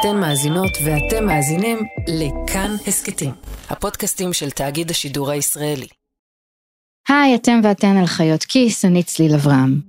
אתן 0.00 0.20
מאזינות 0.20 0.78
ואתם 0.84 1.26
מאזינים 1.26 1.78
לכאן 2.08 2.70
הסכתים, 2.86 3.30
הפודקאסטים 3.70 4.32
של 4.32 4.50
תאגיד 4.50 4.90
השידור 4.90 5.30
הישראלי. 5.30 5.86
היי, 7.08 7.34
אתם 7.34 7.60
ואתן 7.64 7.96
על 7.96 8.06
חיות 8.06 8.44
כיס, 8.44 8.84
אני 8.84 9.02
צליל 9.02 9.34
אברהם. 9.34 9.80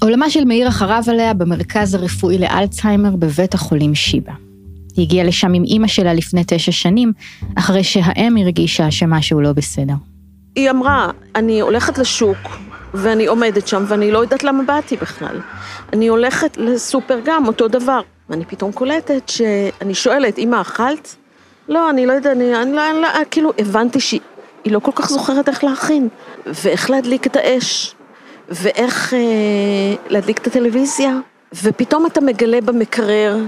עולמה 0.00 0.30
של 0.30 0.44
מאירה 0.44 0.70
חרב 0.70 1.04
עליה 1.08 1.34
במרכז 1.34 1.94
הרפואי 1.94 2.38
לאלצהיימר 2.38 3.16
בבית 3.16 3.54
החולים 3.54 3.94
שיבא. 3.94 4.32
היא 4.96 5.04
הגיעה 5.04 5.26
לשם 5.26 5.54
עם 5.54 5.64
אימא 5.64 5.86
שלה 5.86 6.14
לפני 6.14 6.42
תשע 6.46 6.72
שנים, 6.72 7.12
אחרי 7.58 7.84
שהאם 7.84 8.36
הרגישה 8.36 8.90
שמשהו 8.90 9.40
לא 9.40 9.52
בסדר. 9.52 9.94
היא 10.56 10.70
אמרה, 10.70 11.10
אני 11.34 11.60
הולכת 11.60 11.98
לשוק, 11.98 12.38
ואני 12.96 13.26
עומדת 13.26 13.68
שם, 13.68 13.84
ואני 13.88 14.10
לא 14.10 14.18
יודעת 14.18 14.44
למה 14.44 14.62
באתי 14.62 14.96
בכלל. 14.96 15.40
אני 15.92 16.08
הולכת 16.08 16.56
לסופר 16.56 17.18
גם, 17.24 17.46
אותו 17.46 17.68
דבר. 17.68 18.00
ואני 18.30 18.44
פתאום 18.44 18.72
קולטת 18.72 19.28
שאני 19.28 19.94
שואלת, 19.94 20.38
אמא, 20.38 20.60
אכלת? 20.60 21.16
לא, 21.68 21.90
אני 21.90 22.06
לא 22.06 22.12
יודעת, 22.12 22.36
אני, 22.36 22.62
אני 22.62 22.72
לא, 22.72 22.90
אני 22.90 23.00
לא, 23.00 23.08
כאילו, 23.30 23.52
הבנתי 23.58 24.00
שהיא 24.00 24.20
לא 24.66 24.78
כל 24.78 24.92
כך 24.94 25.08
זוכרת 25.08 25.48
איך 25.48 25.64
להכין, 25.64 26.08
ואיך 26.46 26.90
להדליק 26.90 27.26
את 27.26 27.36
האש, 27.36 27.94
ואיך 28.48 29.14
אה, 29.14 29.18
להדליק 30.08 30.38
את 30.38 30.46
הטלוויזיה, 30.46 31.18
ופתאום 31.62 32.06
אתה 32.06 32.20
מגלה 32.20 32.60
במקרר 32.60 33.38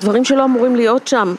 דברים 0.00 0.24
שלא 0.24 0.44
אמורים 0.44 0.76
להיות 0.76 1.08
שם. 1.08 1.34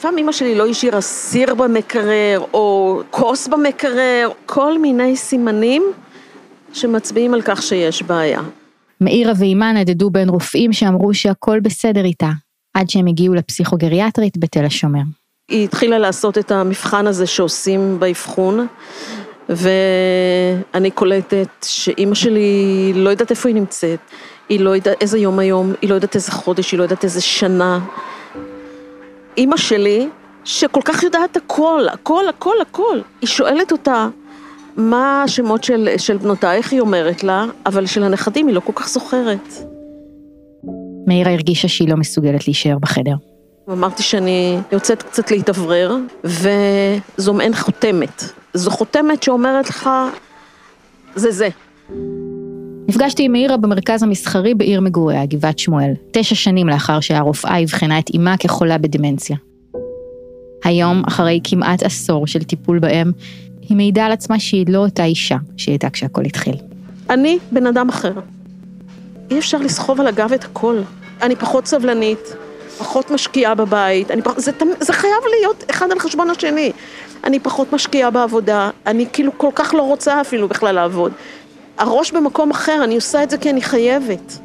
פעם 0.00 0.18
אמא 0.18 0.32
שלי 0.32 0.54
לא 0.54 0.66
השאירה 0.66 1.00
סיר 1.00 1.54
במקרר, 1.54 2.44
או 2.52 3.00
כוס 3.10 3.48
במקרר, 3.48 4.30
כל 4.46 4.78
מיני 4.78 5.16
סימנים 5.16 5.82
שמצביעים 6.72 7.34
על 7.34 7.42
כך 7.42 7.62
שיש 7.62 8.02
בעיה. 8.02 8.40
מאירה 9.00 9.32
ואימה 9.38 9.72
נדדו 9.72 10.10
בין 10.10 10.28
רופאים 10.28 10.72
שאמרו 10.72 11.14
שהכל 11.14 11.60
בסדר 11.60 12.04
איתה, 12.04 12.30
עד 12.74 12.90
שהם 12.90 13.06
הגיעו 13.06 13.34
לפסיכוגריאטרית 13.34 14.38
בתל 14.38 14.64
השומר. 14.64 15.02
היא 15.48 15.64
התחילה 15.64 15.98
לעשות 15.98 16.38
את 16.38 16.50
המבחן 16.50 17.06
הזה 17.06 17.26
שעושים 17.26 18.00
באבחון, 18.00 18.66
ואני 19.48 20.90
קולטת 20.90 21.48
שאימא 21.64 22.14
שלי 22.14 22.92
לא 22.94 23.10
יודעת 23.10 23.30
איפה 23.30 23.48
היא 23.48 23.56
נמצאת, 23.56 23.98
היא 24.48 24.60
לא 24.60 24.70
יודעת 24.70 25.02
איזה 25.02 25.18
יום 25.18 25.38
היום, 25.38 25.72
היא 25.82 25.90
לא 25.90 25.94
יודעת 25.94 26.14
איזה 26.14 26.32
חודש, 26.32 26.72
היא 26.72 26.78
לא 26.78 26.82
יודעת 26.82 27.04
איזה 27.04 27.20
שנה. 27.20 27.80
אימא 29.36 29.56
שלי, 29.56 30.08
שכל 30.44 30.80
כך 30.84 31.02
יודעת 31.02 31.36
הכל, 31.36 31.86
הכל, 31.92 32.28
הכל, 32.28 32.54
הכל, 32.62 33.00
היא 33.20 33.28
שואלת 33.28 33.72
אותה, 33.72 34.08
מה 34.76 35.22
השמות 35.22 35.64
של, 35.64 35.88
של 35.96 36.16
בנותייך, 36.16 36.72
היא 36.72 36.80
אומרת 36.80 37.24
לה, 37.24 37.44
אבל 37.66 37.86
של 37.86 38.02
הנכדים 38.02 38.46
היא 38.46 38.54
לא 38.54 38.60
כל 38.60 38.72
כך 38.74 38.88
זוכרת. 38.88 39.48
מאירה 41.06 41.32
הרגישה 41.32 41.68
שהיא 41.68 41.88
לא 41.88 41.96
מסוגלת 41.96 42.46
להישאר 42.46 42.78
בחדר. 42.78 43.14
אמרתי 43.72 44.02
שאני 44.02 44.58
יוצאת 44.72 45.02
קצת 45.02 45.30
להתאוורר, 45.30 45.96
וזו 46.24 47.34
מעין 47.34 47.54
חותמת. 47.54 48.22
זו 48.54 48.70
חותמת 48.70 49.22
שאומרת 49.22 49.68
לך, 49.68 49.90
זה 51.14 51.30
זה. 51.30 51.48
נפגשתי 52.88 53.24
עם 53.24 53.32
מאירה 53.32 53.56
במרכז 53.56 54.02
המסחרי 54.02 54.54
בעיר 54.54 54.80
מגוריה, 54.80 55.26
גבעת 55.26 55.58
שמואל, 55.58 55.92
תשע 56.10 56.34
שנים 56.34 56.68
לאחר 56.68 57.00
שהרופאה 57.00 57.62
אבחנה 57.62 57.98
את 57.98 58.10
אמה 58.16 58.36
כחולה 58.36 58.78
בדמנציה. 58.78 59.36
היום, 60.64 61.02
אחרי 61.08 61.40
כמעט 61.44 61.82
עשור 61.82 62.26
של 62.26 62.42
טיפול 62.42 62.78
בהם, 62.78 63.12
היא 63.70 63.76
מעידה 63.76 64.06
על 64.06 64.12
עצמה 64.12 64.38
שהיא 64.38 64.66
לא 64.68 64.78
אותה 64.78 65.04
אישה 65.04 65.36
שהיא 65.56 65.72
הייתה 65.72 65.90
כשהכל 65.90 66.24
התחיל. 66.24 66.54
אני 67.10 67.38
בן 67.52 67.66
אדם 67.66 67.88
אחר. 67.88 68.12
אי 69.30 69.38
אפשר 69.38 69.58
לסחוב 69.58 70.00
על 70.00 70.06
הגב 70.06 70.32
את 70.32 70.44
הכל. 70.44 70.80
אני 71.22 71.36
פחות 71.36 71.66
סבלנית, 71.66 72.18
פחות 72.78 73.10
משקיעה 73.10 73.54
בבית, 73.54 74.10
אני 74.10 74.22
פח... 74.22 74.38
זה, 74.38 74.52
זה 74.80 74.92
חייב 74.92 75.22
להיות 75.40 75.64
אחד 75.70 75.90
על 75.90 75.98
חשבון 75.98 76.30
השני. 76.30 76.72
אני 77.24 77.40
פחות 77.40 77.72
משקיעה 77.72 78.10
בעבודה, 78.10 78.70
אני 78.86 79.06
כאילו 79.12 79.38
כל 79.38 79.50
כך 79.54 79.74
לא 79.74 79.82
רוצה 79.82 80.20
אפילו 80.20 80.48
בכלל 80.48 80.74
לעבוד. 80.74 81.12
הראש 81.78 82.12
במקום 82.12 82.50
אחר, 82.50 82.80
אני 82.84 82.94
עושה 82.94 83.22
את 83.22 83.30
זה 83.30 83.38
כי 83.38 83.50
אני 83.50 83.62
חייבת. 83.62 84.38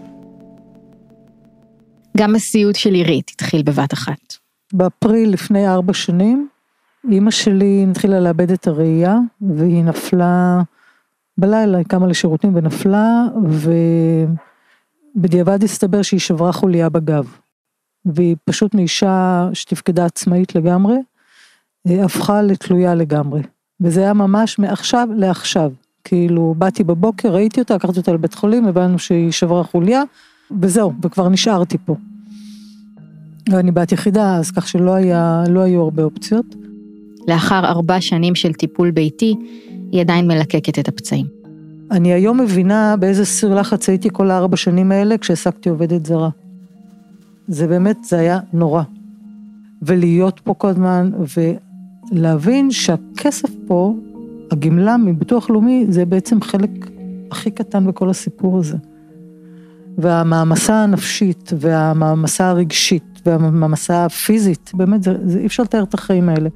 גם 2.17 2.35
הסיוט 2.35 2.75
של 2.75 2.93
עירית 2.93 3.31
התחיל 3.33 3.61
בבת 3.63 3.93
אחת. 3.93 4.35
באפריל 4.73 5.29
לפני 5.29 5.67
ארבע 5.67 5.93
שנים, 5.93 6.47
אימא 7.11 7.31
שלי 7.31 7.85
התחילה 7.89 8.19
לאבד 8.19 8.51
את 8.51 8.67
הראייה, 8.67 9.17
והיא 9.41 9.83
נפלה 9.83 10.61
בלילה, 11.37 11.77
היא 11.77 11.85
קמה 11.85 12.07
לשירותים 12.07 12.55
ונפלה, 12.55 13.25
ובדיעבד 15.15 15.63
הסתבר 15.63 16.01
שהיא 16.01 16.19
שברה 16.19 16.51
חוליה 16.51 16.89
בגב. 16.89 17.27
והיא 18.05 18.35
פשוט 18.45 18.75
מאישה 18.75 19.49
שתפקדה 19.53 20.05
עצמאית 20.05 20.55
לגמרי, 20.55 20.97
הפכה 21.87 22.41
לתלויה 22.41 22.95
לגמרי. 22.95 23.41
וזה 23.81 24.01
היה 24.01 24.13
ממש 24.13 24.59
מעכשיו 24.59 25.07
לעכשיו. 25.15 25.71
כאילו, 26.03 26.55
באתי 26.57 26.83
בבוקר, 26.83 27.33
ראיתי 27.33 27.59
אותה, 27.59 27.75
לקחתי 27.75 27.99
אותה 27.99 28.13
לבית 28.13 28.33
חולים, 28.33 28.65
הבנו 28.65 28.99
שהיא 28.99 29.31
שברה 29.31 29.63
חוליה, 29.63 30.03
וזהו, 30.61 30.93
וכבר 31.01 31.29
נשארתי 31.29 31.77
פה. 31.85 31.95
ואני 33.51 33.71
בת 33.71 33.91
יחידה, 33.91 34.35
אז 34.37 34.51
כך 34.51 34.67
שלא 34.67 34.93
היה, 34.93 35.43
לא 35.49 35.59
היו 35.59 35.81
הרבה 35.81 36.03
אופציות. 36.03 36.45
לאחר 37.27 37.65
ארבע 37.65 38.01
שנים 38.01 38.35
של 38.35 38.53
טיפול 38.53 38.91
ביתי, 38.91 39.35
היא 39.91 40.01
עדיין 40.01 40.27
מלקקת 40.27 40.79
את 40.79 40.87
הפצעים. 40.87 41.25
אני 41.91 42.13
היום 42.13 42.41
מבינה 42.41 42.95
באיזה 42.99 43.25
סיר 43.25 43.55
לחץ 43.55 43.89
הייתי 43.89 44.09
כל 44.13 44.31
הארבע 44.31 44.57
שנים 44.57 44.91
האלה 44.91 45.17
כשהעסקתי 45.17 45.69
עובדת 45.69 46.05
זרה. 46.05 46.29
זה 47.47 47.67
באמת, 47.67 48.03
זה 48.03 48.19
היה 48.19 48.39
נורא. 48.53 48.83
ולהיות 49.81 50.39
פה 50.39 50.53
כל 50.53 50.67
הזמן, 50.67 51.11
ולהבין 52.11 52.71
שהכסף 52.71 53.49
פה, 53.67 53.95
הגמלה 54.51 54.97
מביטוח 54.97 55.49
לאומי, 55.49 55.85
זה 55.89 56.05
בעצם 56.05 56.41
חלק 56.41 56.69
הכי 57.31 57.51
קטן 57.51 57.87
בכל 57.87 58.09
הסיפור 58.09 58.57
הזה. 58.57 58.77
והמעמסה 59.97 60.83
הנפשית, 60.83 61.53
והמעמסה 61.59 62.49
הרגשית, 62.49 63.21
והמעמסה 63.25 64.05
הפיזית, 64.05 64.71
באמת, 64.73 65.03
זה, 65.03 65.17
זה 65.25 65.39
אי 65.39 65.45
אפשר 65.45 65.63
לתאר 65.63 65.83
את 65.83 65.93
החיים 65.93 66.29
האלה. 66.29 66.49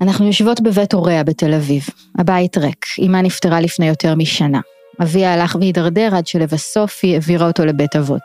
אנחנו 0.00 0.26
יושבות 0.26 0.60
בבית 0.60 0.92
הוריה 0.92 1.24
בתל 1.24 1.54
אביב. 1.54 1.86
הבית 2.18 2.58
ריק, 2.58 2.86
אמה 3.06 3.22
נפטרה 3.22 3.60
לפני 3.60 3.88
יותר 3.88 4.14
משנה. 4.14 4.60
אביה 5.02 5.34
הלך 5.34 5.56
והידרדר 5.60 6.16
עד 6.16 6.26
שלבסוף 6.26 7.00
היא 7.02 7.14
העבירה 7.14 7.46
אותו 7.46 7.64
לבית 7.64 7.96
אבות. 7.96 8.22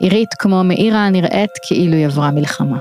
עירית, 0.00 0.28
כמו 0.38 0.64
מאירה, 0.64 1.10
נראית 1.10 1.50
כאילו 1.66 1.94
היא 1.94 2.06
עברה 2.06 2.30
מלחמה. 2.30 2.78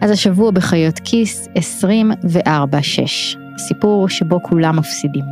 אז 0.00 0.10
השבוע 0.10 0.50
בחיות 0.50 0.98
כיס 1.04 1.48
24-6, 1.56 1.58
סיפור 3.58 4.08
שבו 4.08 4.42
כולם 4.42 4.76
מפסידים. 4.76 5.24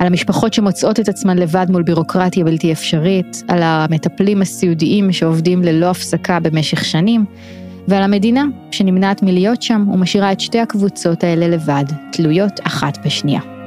על 0.00 0.06
המשפחות 0.06 0.54
שמוצאות 0.54 1.00
את 1.00 1.08
עצמן 1.08 1.38
לבד 1.38 1.66
מול 1.70 1.82
בירוקרטיה 1.82 2.44
בלתי 2.44 2.72
אפשרית, 2.72 3.42
על 3.48 3.62
המטפלים 3.62 4.42
הסיעודיים 4.42 5.12
שעובדים 5.12 5.62
ללא 5.62 5.90
הפסקה 5.90 6.40
במשך 6.40 6.84
שנים, 6.84 7.24
ועל 7.90 8.02
המדינה 8.02 8.44
שנמנעת 8.70 9.22
מלהיות 9.22 9.62
שם 9.62 9.84
ומשאירה 9.92 10.32
את 10.32 10.40
שתי 10.40 10.58
הקבוצות 10.58 11.24
האלה 11.24 11.48
לבד, 11.48 11.84
תלויות 12.12 12.60
אחת 12.66 12.98
בשנייה. 13.06 13.59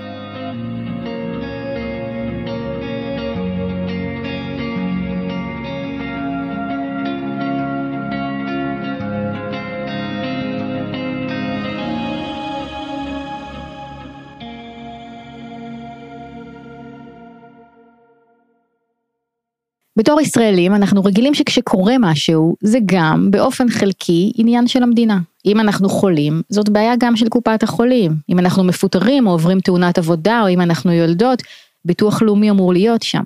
בתור 19.96 20.22
ישראלים 20.22 20.76
אנחנו 20.76 21.04
רגילים 21.04 21.34
שכשקורה 21.34 21.96
משהו 22.00 22.56
זה 22.62 22.78
גם 22.86 23.32
באופן 23.32 23.70
חלקי 23.70 24.32
עניין 24.36 24.68
של 24.68 24.84
המדינה. 24.84 25.20
אם 25.46 25.60
אנחנו 25.60 25.90
חולים 25.90 26.42
זאת 26.50 26.70
בעיה 26.70 26.94
גם 27.00 27.16
של 27.16 27.30
קופת 27.30 27.64
החולים. 27.64 28.16
אם 28.30 28.40
אנחנו 28.40 28.64
מפוטרים 28.64 29.28
או 29.28 29.32
עוברים 29.32 29.60
תאונת 29.60 29.98
עבודה 29.98 30.42
או 30.42 30.50
אם 30.50 30.62
אנחנו 30.62 30.92
יולדות, 30.92 31.42
ביטוח 31.86 32.22
לאומי 32.22 32.50
אמור 32.50 32.74
להיות 32.74 33.02
שם. 33.02 33.24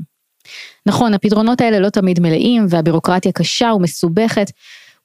נכון, 0.85 1.13
הפתרונות 1.13 1.61
האלה 1.61 1.79
לא 1.79 1.89
תמיד 1.89 2.19
מלאים 2.19 2.65
והבירוקרטיה 2.69 3.31
קשה 3.31 3.71
ומסובכת, 3.75 4.51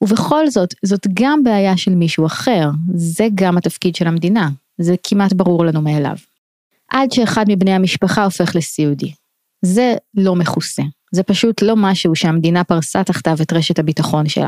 ובכל 0.01 0.49
זאת, 0.49 0.73
זאת 0.83 1.07
גם 1.13 1.43
בעיה 1.43 1.77
של 1.77 1.95
מישהו 1.95 2.25
אחר, 2.25 2.69
זה 2.95 3.27
גם 3.35 3.57
התפקיד 3.57 3.95
של 3.95 4.07
המדינה, 4.07 4.49
זה 4.77 4.95
כמעט 5.03 5.33
ברור 5.33 5.65
לנו 5.65 5.81
מאליו. 5.81 6.15
עד 6.91 7.11
שאחד 7.11 7.45
מבני 7.47 7.73
המשפחה 7.73 8.23
הופך 8.23 8.55
לסיעודי. 8.55 9.13
זה 9.61 9.95
לא 10.15 10.35
מכוסה. 10.35 10.83
זה 11.13 11.23
פשוט 11.23 11.61
לא 11.61 11.75
משהו 11.75 12.15
שהמדינה 12.15 12.63
פרסה 12.63 13.03
תחתיו 13.03 13.37
את 13.41 13.53
רשת 13.53 13.79
הביטחון 13.79 14.29
שלה. 14.29 14.47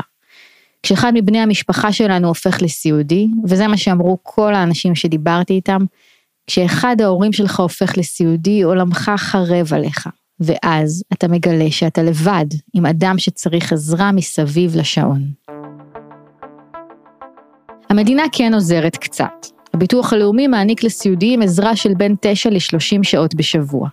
כשאחד 0.82 1.12
מבני 1.14 1.38
המשפחה 1.38 1.92
שלנו 1.92 2.28
הופך 2.28 2.62
לסיעודי, 2.62 3.26
וזה 3.44 3.68
מה 3.68 3.76
שאמרו 3.76 4.18
כל 4.22 4.54
האנשים 4.54 4.94
שדיברתי 4.94 5.52
איתם, 5.52 5.80
כשאחד 6.46 6.96
ההורים 7.00 7.32
שלך 7.32 7.60
הופך 7.60 7.98
לסיעודי, 7.98 8.62
עולמך 8.62 9.10
חרב 9.16 9.72
עליך. 9.74 10.08
ואז 10.40 11.04
אתה 11.12 11.28
מגלה 11.28 11.70
שאתה 11.70 12.02
לבד, 12.02 12.46
עם 12.74 12.86
אדם 12.86 13.18
שצריך 13.18 13.72
עזרה 13.72 14.12
מסביב 14.12 14.76
לשעון. 14.76 15.22
המדינה 17.90 18.22
כן 18.32 18.54
עוזרת 18.54 18.96
קצת. 18.96 19.46
הביטוח 19.74 20.12
הלאומי 20.12 20.46
מעניק 20.46 20.84
לסיעודיים 20.84 21.42
עזרה 21.42 21.76
של 21.76 21.94
בין 21.94 22.14
9 22.20 22.50
ל-30 22.50 23.02
שעות 23.02 23.34
בשבוע. 23.34 23.88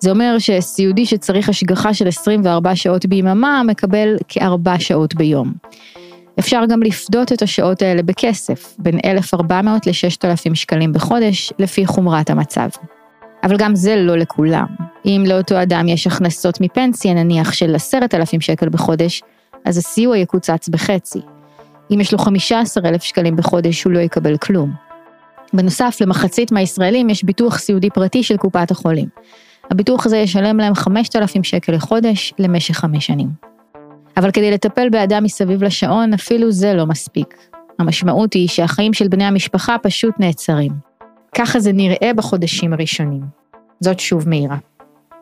זה 0.00 0.10
אומר 0.10 0.36
שסיעודי 0.38 1.06
שצריך 1.06 1.48
השגחה 1.48 1.94
של 1.94 2.08
24 2.08 2.76
שעות 2.76 3.06
ביממה 3.06 3.62
מקבל 3.66 4.16
כארבע 4.28 4.78
שעות 4.78 5.14
ביום. 5.14 5.52
אפשר 6.38 6.62
גם 6.68 6.82
לפדות 6.82 7.32
את 7.32 7.42
השעות 7.42 7.82
האלה 7.82 8.02
בכסף, 8.02 8.74
בין 8.78 8.98
1,400 9.04 9.86
ל-6,000 9.86 10.54
שקלים 10.54 10.92
בחודש, 10.92 11.52
לפי 11.58 11.86
חומרת 11.86 12.30
המצב. 12.30 12.68
אבל 13.44 13.56
גם 13.56 13.74
זה 13.74 13.96
לא 13.96 14.16
לכולם. 14.16 14.66
אם 15.06 15.24
לאותו 15.26 15.62
אדם 15.62 15.88
יש 15.88 16.06
הכנסות 16.06 16.60
מפנסיה, 16.60 17.14
נניח 17.14 17.52
של 17.52 17.74
10,000 17.74 18.40
שקל 18.40 18.68
בחודש, 18.68 19.22
אז 19.64 19.78
הסיוע 19.78 20.16
יקוצץ 20.16 20.68
בחצי. 20.68 21.20
אם 21.90 22.00
יש 22.00 22.12
לו 22.12 22.18
15,000 22.18 23.02
שקלים 23.02 23.36
בחודש, 23.36 23.84
הוא 23.84 23.92
לא 23.92 23.98
יקבל 23.98 24.36
כלום. 24.36 24.72
בנוסף, 25.52 25.96
למחצית 26.00 26.52
מהישראלים 26.52 27.10
יש 27.10 27.24
ביטוח 27.24 27.58
סיעודי 27.58 27.90
פרטי 27.90 28.22
של 28.22 28.36
קופת 28.36 28.70
החולים. 28.70 29.08
הביטוח 29.70 30.06
הזה 30.06 30.16
ישלם 30.16 30.56
להם 30.56 30.74
5,000 30.74 31.44
שקל 31.44 31.72
לחודש 31.72 32.34
למשך 32.38 32.74
חמש 32.74 33.06
שנים. 33.06 33.28
אבל 34.16 34.30
כדי 34.30 34.50
לטפל 34.50 34.88
באדם 34.88 35.24
מסביב 35.24 35.64
לשעון, 35.64 36.14
אפילו 36.14 36.52
זה 36.52 36.74
לא 36.74 36.86
מספיק. 36.86 37.34
המשמעות 37.78 38.32
היא 38.32 38.48
שהחיים 38.48 38.92
של 38.92 39.08
בני 39.08 39.24
המשפחה 39.24 39.76
פשוט 39.82 40.14
נעצרים. 40.18 40.72
ככה 41.34 41.60
זה 41.60 41.72
נראה 41.72 42.10
בחודשים 42.16 42.72
הראשונים. 42.72 43.22
זאת 43.80 44.00
שוב 44.00 44.28
מאירה. 44.28 44.56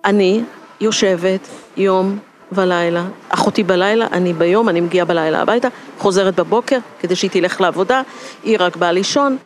אני 0.04 0.40
יושבת 0.80 1.48
יום 1.76 2.18
ולילה, 2.52 3.04
אחותי 3.28 3.62
בלילה, 3.62 4.06
אני 4.12 4.32
ביום, 4.32 4.68
אני 4.68 4.80
מגיעה 4.80 5.06
בלילה 5.06 5.42
הביתה, 5.42 5.68
חוזרת 5.98 6.34
בבוקר 6.34 6.78
כדי 7.00 7.16
שהיא 7.16 7.30
תלך 7.30 7.60
לעבודה, 7.60 8.02
היא 8.44 8.56
רק 8.60 8.76
באה 8.76 8.92
לישון. 8.92 9.36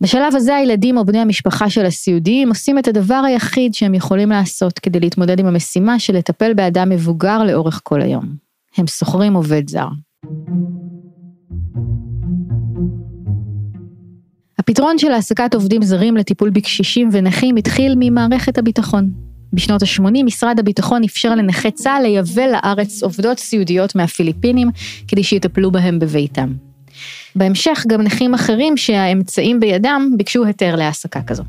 בשלב 0.00 0.36
הזה 0.36 0.54
הילדים 0.54 0.96
או 0.96 1.04
בני 1.04 1.18
המשפחה 1.18 1.70
של 1.70 1.86
הסיעודיים 1.86 2.48
עושים 2.48 2.78
את 2.78 2.88
הדבר 2.88 3.22
היחיד 3.26 3.74
שהם 3.74 3.94
יכולים 3.94 4.30
לעשות 4.30 4.78
כדי 4.78 5.00
להתמודד 5.00 5.40
עם 5.40 5.46
המשימה 5.46 5.98
של 5.98 6.16
לטפל 6.16 6.54
באדם 6.54 6.88
מבוגר 6.88 7.44
לאורך 7.44 7.80
כל 7.84 8.00
היום. 8.02 8.24
הם 8.76 8.86
שוכרים 8.86 9.34
עובד 9.34 9.68
זר. 9.68 9.88
הפתרון 14.58 14.98
של 14.98 15.12
העסקת 15.12 15.54
עובדים 15.54 15.82
זרים 15.82 16.16
לטיפול 16.16 16.50
בקשישים 16.50 17.08
ונכים 17.12 17.56
התחיל 17.56 17.94
ממערכת 17.96 18.58
הביטחון. 18.58 19.10
בשנות 19.52 19.82
ה-80 19.82 20.24
משרד 20.24 20.58
הביטחון 20.58 21.04
אפשר 21.04 21.34
לנכי 21.34 21.70
צה"ל 21.70 22.02
לייבא 22.02 22.42
לארץ 22.42 23.02
עובדות 23.02 23.38
סיעודיות 23.38 23.94
מהפיליפינים 23.94 24.68
כדי 25.08 25.22
שיטפלו 25.22 25.70
בהם 25.70 25.98
בביתם. 25.98 26.67
בהמשך 27.36 27.84
גם 27.88 28.02
נכים 28.02 28.34
אחרים 28.34 28.76
שהאמצעים 28.76 29.60
בידם 29.60 30.10
ביקשו 30.16 30.44
היתר 30.44 30.76
להעסקה 30.76 31.22
כזו. 31.22 31.44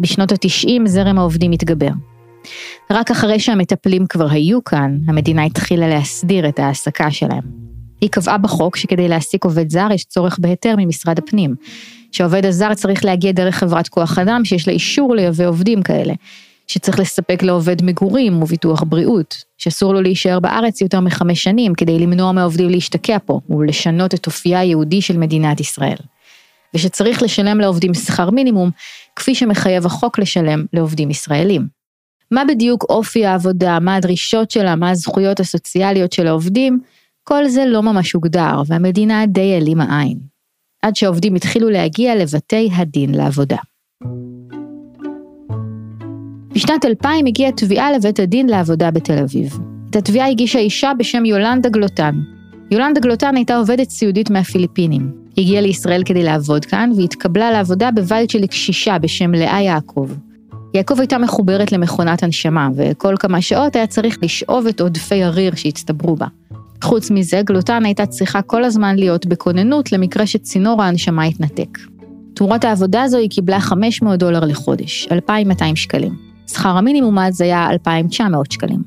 בשנות 0.00 0.32
ה-90 0.32 0.86
זרם 0.86 1.18
העובדים 1.18 1.52
התגבר. 1.52 1.90
רק 2.90 3.10
אחרי 3.10 3.40
שהמטפלים 3.40 4.06
כבר 4.06 4.30
היו 4.30 4.64
כאן, 4.64 4.98
המדינה 5.08 5.44
התחילה 5.44 5.88
להסדיר 5.88 6.48
את 6.48 6.58
ההעסקה 6.58 7.10
שלהם. 7.10 7.42
היא 8.00 8.10
קבעה 8.10 8.38
בחוק 8.38 8.76
שכדי 8.76 9.08
להעסיק 9.08 9.44
עובד 9.44 9.70
זר 9.70 9.88
יש 9.94 10.04
צורך 10.04 10.38
בהיתר 10.38 10.74
ממשרד 10.78 11.18
הפנים, 11.18 11.54
שהעובד 12.12 12.46
הזר 12.46 12.74
צריך 12.74 13.04
להגיע 13.04 13.32
דרך 13.32 13.54
חברת 13.54 13.88
כוח 13.88 14.18
אדם 14.18 14.44
שיש 14.44 14.68
לה 14.68 14.74
אישור 14.74 15.14
לייבא 15.14 15.46
עובדים 15.46 15.82
כאלה, 15.82 16.14
שצריך 16.70 16.98
לספק 16.98 17.42
לעובד 17.42 17.82
מגורים 17.82 18.42
וביטוח 18.42 18.82
בריאות, 18.82 19.44
שאסור 19.58 19.94
לו 19.94 20.02
להישאר 20.02 20.40
בארץ 20.40 20.80
יותר 20.80 21.00
מחמש 21.00 21.42
שנים 21.42 21.74
כדי 21.74 21.98
למנוע 21.98 22.32
מהעובדים 22.32 22.70
להשתקע 22.70 23.16
פה 23.24 23.40
ולשנות 23.48 24.14
את 24.14 24.26
אופייה 24.26 24.60
היהודי 24.60 25.02
של 25.02 25.18
מדינת 25.18 25.60
ישראל. 25.60 25.96
ושצריך 26.74 27.22
לשלם 27.22 27.60
לעובדים 27.60 27.94
שכר 27.94 28.30
מינימום, 28.30 28.70
כפי 29.16 29.34
שמחייב 29.34 29.86
החוק 29.86 30.18
לשלם 30.18 30.64
לעובדים 30.72 31.10
ישראלים. 31.10 31.66
מה 32.30 32.42
בדיוק 32.48 32.84
אופי 32.84 33.26
העבודה, 33.26 33.78
מה 33.80 33.96
הדרישות 33.96 34.50
שלה, 34.50 34.76
מה 34.76 34.90
הזכויות 34.90 35.40
הסוציאליות 35.40 36.12
של 36.12 36.26
העובדים, 36.26 36.80
כל 37.24 37.48
זה 37.48 37.64
לא 37.66 37.82
ממש 37.82 38.12
הוגדר, 38.12 38.62
והמדינה 38.66 39.26
די 39.26 39.54
העלימה 39.54 40.00
עין. 40.00 40.18
עד 40.82 40.96
שהעובדים 40.96 41.34
התחילו 41.34 41.70
להגיע 41.70 42.16
לבתי 42.16 42.70
הדין 42.74 43.14
לעבודה. 43.14 43.58
בשנת 46.54 46.84
2000 46.84 47.26
הגיעה 47.26 47.52
תביעה 47.52 47.92
לבית 47.92 48.20
הדין 48.20 48.48
לעבודה 48.48 48.90
בתל 48.90 49.18
אביב. 49.18 49.58
את 49.90 49.96
התביעה 49.96 50.28
הגישה 50.28 50.58
אישה 50.58 50.92
בשם 50.98 51.24
יולנדה 51.24 51.68
גלוטן. 51.68 52.14
יולנדה 52.70 53.00
גלוטן 53.00 53.36
הייתה 53.36 53.56
עובדת 53.56 53.90
סיעודית 53.90 54.30
מהפיליפינים. 54.30 55.12
היא 55.36 55.44
הגיעה 55.44 55.62
לישראל 55.62 56.02
כדי 56.04 56.22
לעבוד 56.22 56.64
כאן, 56.64 56.90
והתקבלה 56.96 57.50
לעבודה 57.50 57.90
בבית 57.90 58.30
של 58.30 58.46
קשישה 58.46 58.98
בשם 58.98 59.34
לאה 59.34 59.62
יעקב. 59.62 60.08
יעקב 60.74 61.00
הייתה 61.00 61.18
מחוברת 61.18 61.72
למכונת 61.72 62.22
הנשמה, 62.22 62.68
וכל 62.76 63.14
כמה 63.18 63.40
שעות 63.40 63.76
היה 63.76 63.86
צריך 63.86 64.18
לשאוב 64.22 64.66
את 64.66 64.80
עודפי 64.80 65.22
הריר 65.22 65.54
שהצטברו 65.54 66.16
בה. 66.16 66.26
חוץ 66.84 67.10
מזה, 67.10 67.42
גלוטן 67.44 67.84
הייתה 67.84 68.06
צריכה 68.06 68.42
כל 68.42 68.64
הזמן 68.64 68.96
להיות 68.96 69.26
בכוננות 69.26 69.92
למקרה 69.92 70.26
שצינור 70.26 70.82
ההנשמה 70.82 71.24
התנתק. 71.24 71.78
תמורת 72.34 72.64
העבודה 72.64 73.02
הזו 73.02 73.18
היא 73.18 73.30
קיבלה 73.30 73.60
500 73.60 74.18
דולר 74.18 74.44
לחודש, 74.44 75.08
2,200 75.12 75.76
שקלים. 75.76 76.29
שכר 76.52 76.68
המינימום 76.68 77.18
אז 77.18 77.40
היה 77.40 77.70
2,900 77.70 78.52
שקלים. 78.52 78.82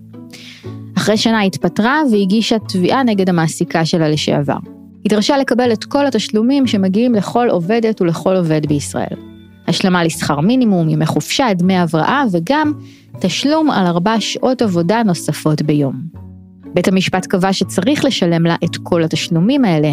אחרי 0.98 1.18
שנה 1.18 1.42
התפטרה 1.42 2.01
והגישה 2.12 2.60
תביעה 2.60 3.04
נגד 3.04 3.30
המעסיקה 3.30 3.86
שלה 3.86 4.10
לשעבר. 4.10 4.57
היא 5.04 5.10
דרשה 5.10 5.38
לקבל 5.38 5.74
את 5.74 5.83
כל 5.83 6.06
התשלומים 6.06 6.68
שמגיעים 6.68 7.15
לכל 7.15 7.48
עובדת 7.50 8.01
ולכל 8.01 8.36
עובד 8.36 8.65
בישראל. 8.65 9.18
השלמה 9.68 10.04
לשכר 10.04 10.39
מינימום, 10.39 10.89
ימי 10.89 11.06
חופשה, 11.06 11.54
דמי 11.54 11.77
הבראה 11.77 12.24
וגם 12.31 12.74
תשלום 13.19 13.71
על 13.71 13.86
ארבע 13.86 14.16
שעות 14.19 14.62
עבודה 14.62 15.04
נוספות 15.04 15.62
ביום. 15.62 16.01
בית 16.74 16.88
המשפט 16.88 17.25
קבע 17.25 17.54
שצריך 17.54 18.06
לשלם 18.06 18.45
לה 18.45 18.56
את 18.63 18.77
כל 18.83 19.04
התשלומים 19.04 19.66
האלה, 19.66 19.92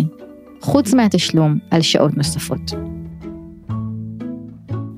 חוץ 0.61 0.95
מהתשלום 0.95 1.59
על 1.71 1.83
שעות 1.83 2.17
נוספות. 2.17 2.73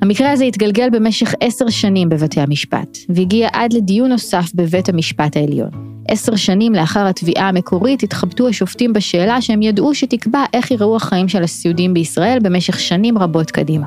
המקרה 0.03 0.31
הזה 0.31 0.45
התגלגל 0.45 0.91
במשך 0.91 1.35
עשר 1.41 1.69
שנים 1.69 2.09
בבתי 2.09 2.41
המשפט, 2.41 2.99
והגיע 3.09 3.49
עד 3.53 3.73
לדיון 3.73 4.11
נוסף 4.11 4.51
בבית 4.55 4.89
המשפט 4.89 5.37
העליון. 5.37 5.71
עשר 6.09 6.37
שנים 6.37 6.75
לאחר 6.75 7.07
התביעה 7.07 7.49
המקורית 7.49 8.03
התחבטו 8.03 8.49
השופטים 8.49 8.93
בשאלה 8.93 9.43
שהם 9.43 9.63
ידעו 9.63 9.95
שתקבע 9.95 10.45
איך 10.53 10.71
יראו 10.71 10.97
החיים 10.97 11.29
של 11.29 11.43
הסיעודים 11.43 11.95
בישראל 11.95 12.39
במשך 12.43 12.81
שנים 12.81 13.19
רבות 13.19 13.51
קדימה. 13.51 13.87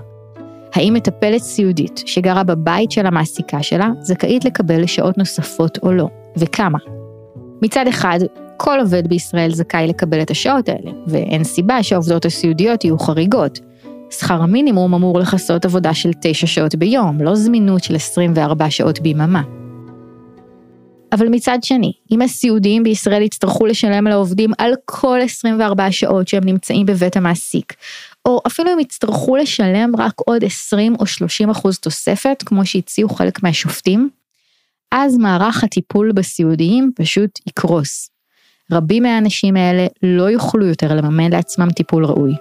האם 0.74 0.93
מטפלת 0.93 1.41
סיעודית 1.41 2.03
שגרה 2.05 2.43
בבית 2.43 2.91
של 2.91 3.05
המעסיקה 3.05 3.63
שלה 3.63 3.89
זכאית 4.01 4.45
לקבל 4.45 4.86
שעות 4.86 5.17
נוספות 5.17 5.77
או 5.84 5.91
לא, 5.91 6.07
וכמה? 6.38 6.79
מצד 7.62 7.88
אחד, 7.88 8.19
כל 8.57 8.79
עובד 8.79 9.07
בישראל 9.07 9.53
זכאי 9.53 9.88
לקבל 9.88 10.22
את 10.22 10.31
השעות 10.31 10.69
האלה, 10.69 10.91
ואין 11.07 11.43
סיבה 11.43 11.84
שהעובדות 11.84 12.25
הסיעודיות 12.25 12.84
יהיו 12.84 13.00
חריגות. 13.00 13.60
שכר 14.12 14.41
המינימום 14.41 14.93
אמור 14.93 15.19
לכסות 15.19 15.65
עבודה 15.65 15.93
של 15.93 16.12
9 16.21 16.47
שעות 16.47 16.75
ביום, 16.75 17.21
לא 17.21 17.35
זמינות 17.35 17.83
של 17.83 17.95
24 17.95 18.69
שעות 18.69 19.00
ביממה. 19.00 19.41
אבל 21.12 21.27
מצד 21.29 21.57
שני, 21.63 21.93
אם 22.12 22.21
הסיעודיים 22.21 22.83
בישראל 22.83 23.21
יצטרכו 23.21 23.65
לשלם 23.65 24.07
לעובדים 24.07 24.51
על 24.57 24.74
כל 24.85 25.19
24 25.24 25.91
שעות 25.91 26.27
שהם 26.27 26.43
נמצאים 26.43 26.85
בבית 26.85 27.17
המעסיק, 27.17 27.74
או 28.25 28.41
אפילו 28.47 28.74
אם 28.74 28.79
יצטרכו 28.79 29.35
לשלם 29.35 29.91
רק 29.97 30.13
עוד 30.25 30.43
20 30.43 30.95
או 31.00 31.05
30 31.05 31.50
אחוז 31.50 31.79
תוספת, 31.79 32.43
כמו 32.45 32.65
שהציעו 32.65 33.09
חלק 33.09 33.43
מהשופטים, 33.43 34.09
אז 34.91 35.17
מערך 35.17 35.63
הטיפול 35.63 36.12
בסיעודיים 36.12 36.91
פשוט 36.95 37.39
יקרוס. 37.47 38.09
רבים 38.71 39.03
מהאנשים 39.03 39.55
האלה 39.55 39.88
לא 40.03 40.24
יוכלו 40.29 40.65
יותר 40.65 40.95
לממן 40.95 41.31
לעצמם 41.31 41.71
טיפול 41.71 42.05
ראוי. 42.05 42.33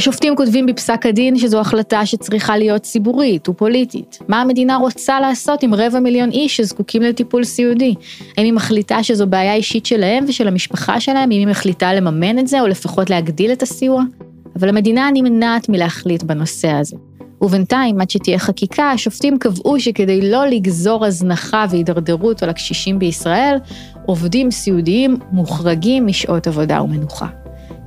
השופטים 0.00 0.36
כותבים 0.36 0.66
בפסק 0.66 1.06
הדין 1.06 1.38
שזו 1.38 1.60
החלטה 1.60 2.06
שצריכה 2.06 2.56
להיות 2.56 2.82
ציבורית 2.82 3.48
ופוליטית. 3.48 4.18
מה 4.28 4.40
המדינה 4.40 4.76
רוצה 4.76 5.20
לעשות 5.20 5.62
עם 5.62 5.74
רבע 5.74 6.00
מיליון 6.00 6.30
איש 6.30 6.56
שזקוקים 6.56 7.02
לטיפול 7.02 7.44
סיעודי? 7.44 7.94
האם 8.36 8.44
היא 8.44 8.52
מחליטה 8.52 9.02
שזו 9.02 9.26
בעיה 9.26 9.54
אישית 9.54 9.86
שלהם 9.86 10.24
ושל 10.28 10.48
המשפחה 10.48 11.00
שלהם, 11.00 11.30
אם 11.30 11.38
היא 11.38 11.46
מחליטה 11.46 11.94
לממן 11.94 12.38
את 12.38 12.48
זה 12.48 12.60
או 12.60 12.66
לפחות 12.66 13.10
להגדיל 13.10 13.52
את 13.52 13.62
הסיוע? 13.62 14.02
אבל 14.56 14.68
המדינה 14.68 15.10
נמנעת 15.14 15.68
מלהחליט 15.68 16.22
בנושא 16.22 16.68
הזה. 16.68 16.96
ובינתיים, 17.40 18.00
עד 18.00 18.10
שתהיה 18.10 18.38
חקיקה, 18.38 18.90
השופטים 18.90 19.38
קבעו 19.38 19.80
שכדי 19.80 20.30
לא 20.30 20.46
לגזור 20.46 21.04
הזנחה 21.04 21.66
והידרדרות 21.70 22.42
על 22.42 22.48
הקשישים 22.48 22.98
בישראל, 22.98 23.56
עובדים 24.06 24.50
סיעודיים 24.50 25.16
מוחרגים 25.32 26.06
משעות 26.06 26.46
עבודה 26.46 26.82
ומנוחה. 26.82 27.39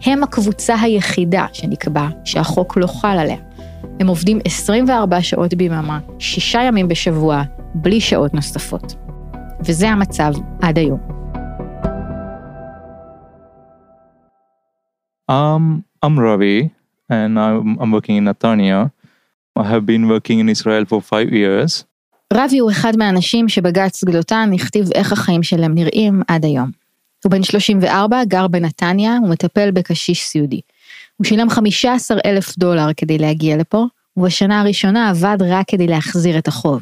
הם 0.06 0.24
הקבוצה 0.24 0.76
היחידה 0.82 1.46
שנקבע 1.54 2.08
שהחוק 2.26 2.78
לא 2.78 2.88
חל 2.88 3.18
עליה. 3.20 3.38
הם 4.00 4.08
עובדים 4.08 4.40
24 4.46 5.22
שעות 5.22 5.54
ביממה, 5.54 6.00
שישה 6.20 6.62
ימים 6.62 6.88
בשבוע, 6.88 7.44
בלי 7.76 8.02
שעות 8.02 8.34
נוספות. 8.34 8.96
וזה 9.66 9.90
המצב 9.90 10.32
עד 10.62 10.78
היום. 10.78 11.00
Um, 15.32 15.84
I'm 16.06 16.20
Ravi, 16.20 16.70
and 17.10 17.40
I'm, 17.40 17.80
I'm 17.82 17.92
working 17.92 18.18
in 18.18 18.26
Netanya. 18.26 18.92
I 19.56 19.64
have 19.64 19.86
been 19.86 20.08
working 20.10 20.40
in 20.40 20.50
Israel 20.50 20.86
for 20.86 21.02
five 21.02 21.30
years. 21.32 21.84
רבי 22.34 22.60
הוא 22.60 22.72
אחד 22.72 22.94
מהאנשים 22.98 23.50
שבג"ץ 23.50 24.04
גלוטן 24.04 24.50
הכתיב 24.54 24.92
איך 24.96 25.12
החיים 25.12 25.44
שלהם 25.44 25.74
נראים 25.76 26.22
עד 26.28 26.46
היום. 26.46 26.83
הוא 27.24 27.32
בן 27.32 27.44
34, 27.44 28.24
גר 28.24 28.48
בנתניה, 28.48 29.18
הוא 29.22 29.30
מטפל 29.30 29.72
בקשיש 29.72 30.24
סיעודי. 30.24 30.62
הוא 31.18 31.26
שילם 31.26 31.50
15 31.50 32.18
אלף 32.26 32.58
דולר 32.58 32.88
כדי 32.98 33.18
להגיע 33.18 33.58
לפה, 33.58 33.86
ובשנה 34.18 34.62
הראשונה 34.62 35.10
עבד 35.10 35.38
רק 35.50 35.66
כדי 35.68 35.88
להחזיר 35.88 36.38
את 36.38 36.48
החוב. 36.48 36.82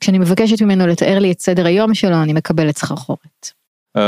כשאני 0.00 0.18
מבקשת 0.18 0.62
ממנו 0.62 0.86
לתאר 0.86 1.18
לי 1.18 1.32
את 1.32 1.40
סדר 1.40 1.66
היום 1.66 1.94
שלו, 1.94 2.22
אני 2.22 2.32
מקבלת 2.32 2.78
סחרחורת. 2.78 3.50
Um, 3.98 4.00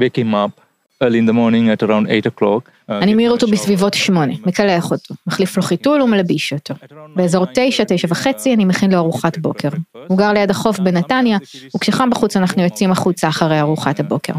wake 0.00 0.18
him 0.18 0.34
up 0.34 0.60
early 1.02 1.18
in 1.18 1.26
the 1.26 1.32
morning 1.32 1.70
at 1.70 1.82
around 1.82 2.06
8 2.10 2.26
o'clock. 2.26 2.68
Uh, 2.90 2.92
אני 2.92 3.14
מעיר 3.14 3.30
אותו. 3.30 3.46
בסביבות 3.46 3.94
שמונה, 3.94 4.32
מקלח 4.46 4.90
אותו, 4.90 5.14
מחליף 5.26 5.56
לו 5.56 5.62
חיתול 5.62 6.02
ומלביש 6.02 6.52
אותו. 6.52 6.74
באזור 7.16 7.46
תשע, 7.54 7.84
תשע 7.88 8.08
וחצי 8.10 8.54
אני 8.54 8.64
מכין 8.64 8.90
לו 8.90 8.98
ארוחת 8.98 9.38
בוקר. 9.38 9.68
הוא 10.06 10.18
גר 10.18 10.32
ליד 10.32 10.50
החוף 10.50 10.78
בנתניה, 10.78 11.38
וכשחם 11.76 12.10
בחוץ 12.10 12.36
אנחנו 12.36 12.62
יוצאים 12.62 12.90
החוצה 12.90 13.28
אחרי 13.28 13.60
ארוחת 13.60 14.00
הבוקר. 14.00 14.32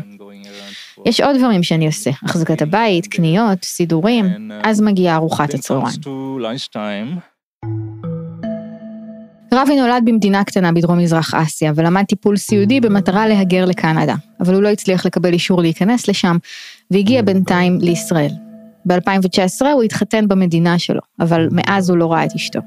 יש 1.05 1.21
עוד 1.21 1.37
דברים 1.37 1.63
שאני 1.63 1.85
עושה, 1.87 2.11
החזקת 2.23 2.61
הבית, 2.61 3.07
קניות, 3.07 3.63
סידורים, 3.63 4.25
אז 4.63 4.81
מגיעה 4.81 5.15
ארוחת 5.15 5.53
הצהריים. 5.53 5.85
רבי 9.53 9.75
נולד 9.75 10.03
במדינה 10.05 10.43
קטנה 10.43 10.71
בדרום 10.71 10.97
מזרח 10.97 11.33
אסיה, 11.33 11.71
ולמד 11.75 12.03
טיפול 12.03 12.37
סיעודי 12.37 12.79
במטרה 12.79 13.27
להגר 13.27 13.65
לקנדה, 13.65 14.15
אבל 14.39 14.53
הוא 14.53 14.63
לא 14.63 14.69
הצליח 14.69 15.05
לקבל 15.05 15.33
אישור 15.33 15.61
להיכנס 15.61 16.07
לשם, 16.07 16.37
והגיע 16.91 17.21
בינתיים 17.21 17.77
לישראל. 17.81 18.31
ב-2019 18.85 19.65
הוא 19.73 19.83
התחתן 19.83 20.27
במדינה 20.27 20.79
שלו, 20.79 21.01
אבל 21.19 21.47
מאז 21.51 21.89
הוא 21.89 21.97
לא 21.97 22.11
ראה 22.11 22.25
את 22.25 22.35
אשתו. 22.35 22.59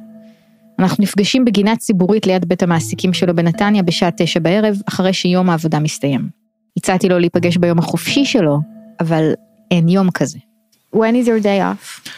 אנחנו 0.78 1.02
נפגשים 1.02 1.45
בגינה 1.45 1.76
ציבורית 1.76 2.26
ליד 2.26 2.45
בית 2.45 2.62
המעסיקים 2.62 3.12
שלו 3.12 3.37
בנתניה 3.37 3.83
בשעה 3.83 4.11
תשע 4.16 4.40
בערב, 4.40 4.76
אחרי 4.88 5.12
שיום 5.12 5.50
העבודה 5.50 5.78
מסתיים. 5.78 6.45
הצעתי 6.77 7.10
לו 7.10 7.19
להיפגש 7.19 7.57
ביום 7.57 7.79
החופשי 7.79 8.25
שלו, 8.25 8.60
אבל 9.00 9.33
אין 9.71 9.89
יום 9.89 10.12
כזה. 10.12 10.39
When 10.95 11.15
is 11.15 11.27
your 11.27 11.41
day 11.43 11.60
off? 11.62 12.12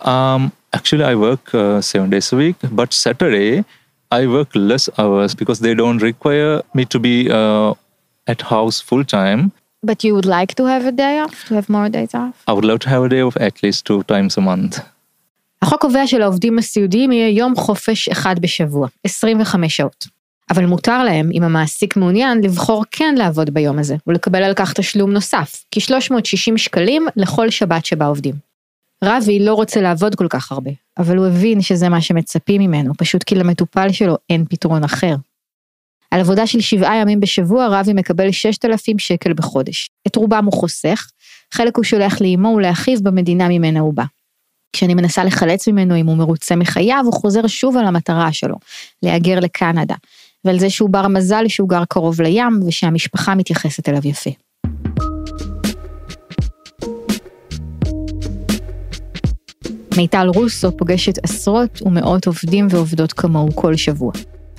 Um, 0.00 0.52
actually, 0.72 1.04
I 1.04 1.14
work 1.14 1.54
uh, 1.54 1.80
seven 1.80 2.10
days 2.10 2.32
a 2.32 2.36
week, 2.36 2.56
but 2.78 2.92
Saturday 2.92 3.64
I 4.10 4.26
work 4.26 4.50
less 4.54 4.88
hours 4.98 5.34
because 5.34 5.58
they 5.60 5.74
don't 5.74 6.00
require 6.10 6.62
me 6.74 6.84
to 6.86 6.98
be 6.98 7.30
uh, 7.30 7.74
at 8.26 8.40
house 8.42 8.80
full 8.80 9.04
time. 9.04 9.52
But 9.82 10.02
you 10.04 10.14
would 10.14 10.26
like 10.26 10.54
to 10.56 10.64
have 10.64 10.84
a 10.86 10.92
day 10.92 11.20
off? 11.24 11.44
To 11.48 11.54
have 11.54 11.68
more 11.68 11.88
days 11.88 12.14
off? 12.14 12.34
I 12.46 12.52
would 12.52 12.64
love 12.64 12.80
to 12.80 12.88
have 12.88 13.02
a 13.04 13.08
day 13.08 13.20
off 13.20 13.36
at 13.48 13.62
least 13.62 13.84
two 13.86 14.02
times 14.04 14.36
a 14.36 14.40
month. 14.40 14.80
החוק 15.62 15.80
קובע 15.80 16.06
שלעובדים 16.06 16.58
הסיעודיים 16.58 17.12
יהיה 17.12 17.28
יום 17.28 17.56
חופש 17.56 18.08
אחד 18.08 18.38
בשבוע, 18.38 18.88
25 19.04 19.76
שעות. 19.76 20.06
אבל 20.51 20.65
מותר 20.65 21.03
להם, 21.03 21.29
אם 21.33 21.43
המעסיק 21.43 21.97
מעוניין, 21.97 22.41
לבחור 22.41 22.83
כן 22.91 23.15
לעבוד 23.17 23.49
ביום 23.49 23.79
הזה, 23.79 23.95
ולקבל 24.07 24.43
על 24.43 24.53
כך 24.53 24.73
תשלום 24.73 25.13
נוסף, 25.13 25.63
כ-360 25.71 26.57
שקלים 26.57 27.07
לכל 27.15 27.49
שבת 27.49 27.85
שבה 27.85 28.05
עובדים. 28.05 28.35
רבי 29.03 29.39
לא 29.39 29.53
רוצה 29.53 29.81
לעבוד 29.81 30.15
כל 30.15 30.27
כך 30.29 30.51
הרבה, 30.51 30.71
אבל 30.97 31.17
הוא 31.17 31.27
הבין 31.27 31.61
שזה 31.61 31.89
מה 31.89 32.01
שמצפים 32.01 32.61
ממנו, 32.61 32.93
פשוט 32.97 33.23
כי 33.23 33.35
למטופל 33.35 33.91
שלו 33.91 34.17
אין 34.29 34.45
פתרון 34.49 34.83
אחר. 34.83 35.15
על 36.11 36.19
עבודה 36.19 36.47
של 36.47 36.61
שבעה 36.61 36.95
ימים 36.95 37.19
בשבוע, 37.19 37.67
רבי 37.79 37.93
מקבל 37.93 38.31
6,000 38.31 38.99
שקל 38.99 39.33
בחודש. 39.33 39.89
את 40.07 40.15
רובם 40.15 40.45
הוא 40.45 40.53
חוסך, 40.53 41.09
חלק 41.53 41.77
הוא 41.77 41.83
שולח 41.83 42.21
לאמו 42.21 42.47
ולאחיו 42.47 42.97
במדינה 43.03 43.47
ממנה 43.47 43.79
הוא 43.79 43.93
בא. 43.93 44.03
כשאני 44.73 44.93
מנסה 44.93 45.23
לחלץ 45.23 45.67
ממנו 45.67 45.97
אם 45.97 46.05
הוא 46.05 46.17
מרוצה 46.17 46.55
מחייו, 46.55 47.01
הוא 47.05 47.13
חוזר 47.13 47.47
שוב 47.47 47.77
על 47.77 47.85
המטרה 47.85 48.31
שלו, 48.31 48.55
להגר 49.03 49.39
לקנדה, 49.39 49.95
ועל 50.45 50.59
זה 50.59 50.69
שהוא 50.69 50.89
בר 50.89 51.07
מזל 51.07 51.43
שהוא 51.47 51.69
גר 51.69 51.85
קרוב 51.85 52.21
לים, 52.21 52.59
ושהמשפחה 52.67 53.35
מתייחסת 53.35 53.89
אליו 53.89 54.01
יפה. 54.05 54.29
מיטל 59.97 60.27
רוסו 60.35 60.77
פוגשת 60.77 61.23
עשרות 61.23 61.81
ומאות 61.81 62.27
עובדים 62.27 62.67
ועובדות 62.69 63.13
כמוהו 63.13 63.55
כל 63.55 63.75
שבוע. 63.75 64.11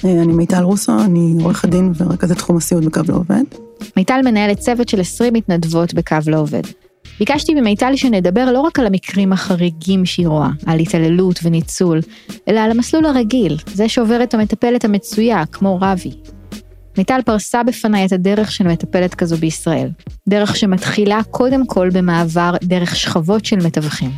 אה, 0.05 0.23
אני 0.23 0.33
מיטל 0.33 0.63
רוסו, 0.63 0.93
אני 1.05 1.35
עורכת 1.43 1.69
דין 1.69 1.93
ורכזת 1.97 2.37
תחום 2.37 2.57
הסיעוד 2.57 2.85
בקו 2.85 3.01
לעובד. 3.09 3.43
מיטל 3.97 4.21
מנהלת 4.25 4.59
צוות 4.59 4.89
של 4.89 5.01
20 5.01 5.33
מתנדבות 5.33 5.95
בקו 5.95 6.17
לעובד. 6.27 6.63
ביקשתי 7.19 7.55
ממיטל 7.55 7.97
שנדבר 7.97 8.53
לא 8.53 8.61
רק 8.61 8.79
על 8.79 8.87
המקרים 8.87 9.33
החריגים 9.33 10.07
שהיא 10.07 10.29
רואה, 10.29 10.49
על 10.67 10.79
התעללות 10.79 11.41
וניצול, 11.43 12.01
אלא 12.49 12.61
על 12.61 12.71
המסלול 12.71 13.07
הרגיל, 13.07 13.57
זה 13.67 13.89
שעוברת 13.89 14.35
המטפלת 14.35 14.85
המצויה, 14.85 15.47
כמו 15.53 15.79
רבי. 15.83 16.11
מיטל 16.99 17.21
פרסה 17.25 17.63
בפניי 17.63 18.07
את 18.07 18.13
הדרך 18.13 18.53
של 18.53 18.69
מטפלת 18.69 19.15
כזו 19.15 19.37
בישראל. 19.37 19.89
דרך 20.29 20.57
שמתחילה 20.57 21.21
קודם 21.31 21.67
כל 21.67 21.89
במעבר 21.93 22.55
דרך 22.63 22.97
שכבות 22.97 23.45
של 23.45 23.57
מתווכים. 23.57 24.11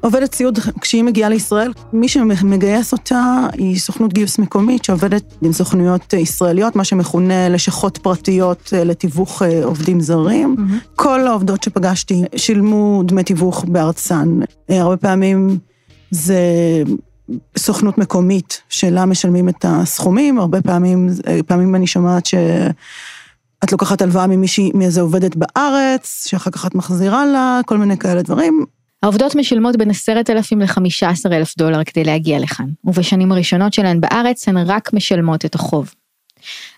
עובדת 0.00 0.34
סיעוד, 0.34 0.58
כשהיא 0.80 1.04
מגיעה 1.04 1.28
לישראל, 1.28 1.72
מי 1.92 2.08
שמגייס 2.08 2.92
אותה 2.92 3.46
היא 3.52 3.78
סוכנות 3.78 4.12
גיוס 4.12 4.38
מקומית 4.38 4.84
שעובדת 4.84 5.34
עם 5.42 5.52
סוכנויות 5.52 6.12
ישראליות, 6.12 6.76
מה 6.76 6.84
שמכונה 6.84 7.48
לשכות 7.48 7.98
פרטיות 7.98 8.70
אה, 8.72 8.84
לתיווך 8.84 9.42
אה, 9.42 9.64
עובדים 9.64 10.00
זרים. 10.00 10.56
Mm-hmm. 10.58 10.96
כל 10.96 11.26
העובדות 11.26 11.62
שפגשתי 11.62 12.22
שילמו 12.36 13.02
דמי 13.04 13.22
תיווך 13.22 13.64
בארצן. 13.64 14.40
אה, 14.70 14.80
הרבה 14.80 14.96
פעמים 14.96 15.58
זה 16.10 16.38
סוכנות 17.58 17.98
מקומית 17.98 18.62
שלה 18.68 19.06
משלמים 19.06 19.48
את 19.48 19.64
הסכומים, 19.68 20.38
הרבה 20.38 20.62
פעמים, 20.62 21.08
פעמים 21.46 21.74
אני 21.74 21.86
שומעת 21.86 22.26
ש... 22.26 22.34
את 23.64 23.72
לוקחת 23.72 24.02
הלוואה 24.02 24.26
ממישהי, 24.26 24.70
מאיזה 24.74 25.00
עובדת 25.00 25.36
בארץ, 25.36 26.24
שאחר 26.26 26.50
כך 26.50 26.66
את 26.66 26.74
מחזירה 26.74 27.26
לה, 27.26 27.60
כל 27.66 27.78
מיני 27.78 27.98
כאלה 27.98 28.22
דברים. 28.22 28.64
העובדות 29.02 29.34
משלמות 29.34 29.76
בין 29.76 29.90
10,000 29.90 30.60
ל-15,000 30.60 31.54
דולר 31.58 31.84
כדי 31.84 32.04
להגיע 32.04 32.38
לכאן, 32.38 32.66
ובשנים 32.84 33.32
הראשונות 33.32 33.72
שלהן 33.74 34.00
בארץ 34.00 34.48
הן 34.48 34.56
רק 34.56 34.92
משלמות 34.92 35.44
את 35.44 35.54
החוב. 35.54 35.94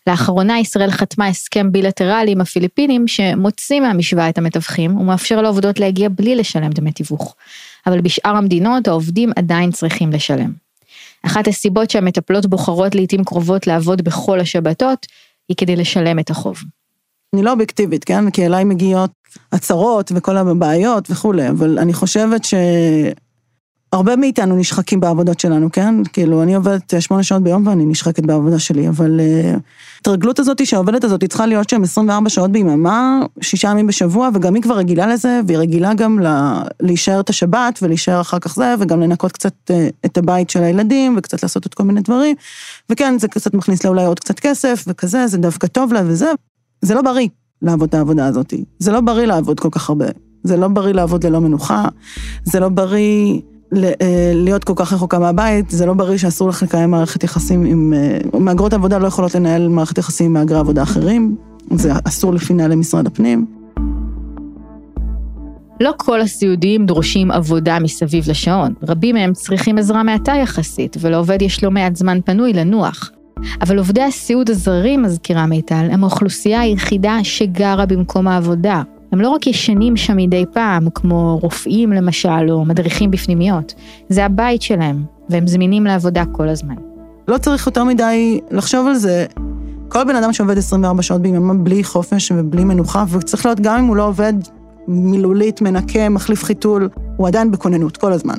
לאחרונה 0.07 0.59
ישראל 0.59 0.91
חתמה 0.91 1.27
הסכם 1.27 1.73
בילטרלי 1.73 2.33
עם 2.33 2.41
הפיליפינים 2.41 3.09
שמוציא 3.09 3.81
מהמשוואה 3.81 4.29
את 4.29 4.39
המתווכים 4.39 4.97
ומאפשר 4.97 5.43
לעובדות 5.43 5.81
להגיע 5.81 6.09
בלי 6.09 6.37
לשלם 6.37 6.71
דמי 6.71 6.93
תיווך. 6.93 7.35
אבל 7.87 8.01
בשאר 8.01 8.37
המדינות 8.37 8.89
העובדים 8.89 9.31
עדיין 9.37 9.71
צריכים 9.71 10.13
לשלם. 10.13 10.53
אחת 11.23 11.49
הסיבות 11.49 11.91
שהמטפלות 11.91 12.47
בוחרות 12.47 12.95
לעיתים 12.95 13.25
קרובות 13.25 13.67
לעבוד 13.67 14.03
בכל 14.03 14.41
השבתות 14.41 15.07
היא 15.49 15.57
כדי 15.57 15.77
לשלם 15.77 16.19
את 16.19 16.31
החוב. 16.31 16.63
אני 17.35 17.43
לא 17.43 17.53
אובייקטיבית, 17.53 18.05
כן? 18.05 18.31
כי 18.31 18.47
אליי 18.47 18.65
מגיעות 18.65 19.11
הצהרות 19.53 20.13
וכל 20.15 20.37
הבעיות 20.37 21.11
וכולי, 21.11 21.49
אבל 21.49 21.79
אני 21.79 21.93
חושבת 21.93 22.43
שהרבה 22.45 24.17
מאיתנו 24.17 24.57
נשחקים 24.57 25.01
בעבודות 25.01 25.41
שלנו, 25.41 25.73
כן? 25.73 25.95
כאילו, 26.13 26.43
אני 26.43 26.55
עובדת 26.55 26.95
שמונה 27.01 27.23
שעות 27.23 27.43
ביום 27.43 27.67
ואני 27.67 27.87
נשחקת 27.87 28.27
בעבודה 28.27 28.59
שלי, 28.59 28.89
אבל 28.89 29.21
ההתרגלות 29.97 30.39
הזאת 30.39 30.67
שהעובדת 30.67 31.05
הזאת 31.05 31.25
צריכה 31.25 31.47
להיות 31.47 31.69
שם 31.69 31.83
24 31.83 32.29
שעות 32.29 32.53
ביממה, 32.53 33.21
שישה 33.41 33.69
ימים 33.69 33.87
בשבוע, 33.87 34.29
וגם 34.35 34.55
היא 34.55 34.63
כבר 34.63 34.77
רגילה 34.77 35.07
לזה, 35.07 35.41
והיא 35.47 35.59
רגילה 35.59 35.95
גם 35.95 36.19
לה, 36.19 36.63
להישאר 36.81 37.21
את 37.21 37.31
השבת 37.31 37.79
ולהישאר 37.83 38.21
אחר 38.21 38.39
כך 38.39 38.55
זה, 38.55 38.75
וגם 38.79 39.01
לנקות 39.01 39.33
קצת 39.33 39.71
את 40.05 40.19
הבית 40.19 40.51
של 40.51 40.63
הילדים, 40.63 41.15
וקצת 41.19 41.43
לעשות 41.43 41.65
עוד 41.65 41.75
כל 41.75 41.83
מיני 41.83 42.01
דברים, 42.01 42.37
וכן, 42.91 43.19
זה 43.19 43.29
קצת 43.29 43.55
מכניס 43.55 43.85
לה 43.85 43.91
אולי 43.91 44.05
עוד 44.05 44.21
קצת 44.21 44.41
כסף, 44.41 44.85
וכזה, 44.87 45.27
זה 45.27 45.39
דווקא 45.39 45.67
טוב 45.67 45.93
לה 45.93 46.03
וזה. 46.07 46.33
זה 46.83 46.95
לא 46.95 47.03
בריא 47.03 47.29
לעבוד 47.63 47.89
את 47.89 47.95
העבודה 47.95 48.27
הזאת. 48.27 48.55
זה 48.79 48.93
לא 48.93 49.01
בריא 49.01 49.27
לעבוד 49.27 49.61
כל 49.61 49.69
כך 49.71 49.89
הרבה. 49.89 50.07
זה 50.43 50.57
לא 50.57 50.69
בריא 50.69 50.93
לעבוד 50.93 51.27
ללא 51.27 51.41
מנוחה. 51.41 51.85
זה 52.45 52.61
לא 52.61 52.69
בריא 52.69 53.41
להיות 54.35 54.65
כל 54.65 54.73
כך 54.77 54.93
רחוקה 54.93 55.19
מהבית. 55.19 55.71
זה 55.71 55.87
לא 55.87 55.95
בריא 55.95 56.17
שאסור 56.17 56.49
לך 56.49 56.63
לקיים 56.63 56.91
מערכת 56.91 57.25
יחסים 57.25 57.65
עם... 57.65 57.93
מהגרות 58.35 58.73
עבודה 58.73 58.99
לא 58.99 59.07
יכולות 59.07 59.35
לנהל 59.35 59.69
מערכת 59.69 59.99
יחסים 59.99 60.27
עם 60.27 60.33
מהגרי 60.33 60.59
עבודה 60.59 60.83
אחרים. 60.83 61.37
זה 61.75 61.93
אסור 62.05 62.35
לפי 62.35 62.55
נהלי 62.55 62.75
משרד 62.77 63.07
הפנים. 63.07 63.47
לא 65.81 65.93
כל 65.97 66.21
הסיעודיים 66.21 66.87
דורשים 66.87 67.31
עבודה 67.31 67.79
מסביב 67.79 68.25
לשעון. 68.29 68.75
רבים 68.83 69.15
מהם 69.15 69.33
צריכים 69.33 69.79
עזרה 69.79 70.03
מעטה 70.03 70.33
יחסית, 70.33 70.97
ולעובד 71.01 71.43
יש 71.43 71.65
לא 71.65 71.71
מעט 71.71 71.97
זמן 71.97 72.19
פנוי 72.25 72.53
לנוח. 72.53 73.11
אבל 73.61 73.79
עובדי 73.79 74.03
הסיעוד 74.03 74.51
הזרים, 74.51 75.03
מזכירה 75.03 75.47
מיטל, 75.47 75.89
הם 75.91 76.05
האוכלוסייה 76.05 76.61
היחידה 76.61 77.19
שגרה 77.23 77.87
במקום 77.87 78.29
העבודה. 78.29 78.83
הם 79.13 79.21
לא 79.21 79.29
רק 79.29 79.47
ישנים 79.47 79.97
שם 79.97 80.17
מדי 80.17 80.45
פעם, 80.53 80.91
כמו 80.95 81.39
רופאים 81.43 81.93
למשל, 81.93 82.51
או 82.51 82.65
מדריכים 82.65 83.11
בפנימיות. 83.11 83.75
זה 84.09 84.25
הבית 84.25 84.63
שלהם, 84.63 85.05
והם 85.29 85.47
זמינים 85.47 85.85
לעבודה 85.85 86.25
כל 86.33 86.49
הזמן. 86.49 86.75
לא 87.29 87.39
צריך 87.39 87.67
יותר 87.67 87.85
מדי 87.85 88.41
לחשוב 88.51 88.87
על 88.87 88.95
זה. 88.95 89.27
כל 89.89 90.05
בן 90.05 90.17
אדם 90.17 90.33
שעובד 90.33 90.59
24 90.59 91.03
שעות 91.03 91.23
ביממה 91.23 91.55
בלי 91.55 91.85
חופש 91.85 92.33
ובלי 92.37 92.65
מנוחה, 92.65 93.05
וצריך 93.09 93.47
להיות 93.47 93.61
גם 93.61 93.79
אם 93.79 93.85
הוא 93.85 93.97
לא 93.97 94.07
עובד 94.07 94.33
מילולית, 94.89 95.61
מנקה, 95.61 96.09
מחליף 96.09 96.45
חיתול, 96.45 96.89
הוא 97.17 97.29
עדיין 97.29 97.51
בכוננות 97.51 97.97
כל 97.97 98.13
הזמן. 98.13 98.39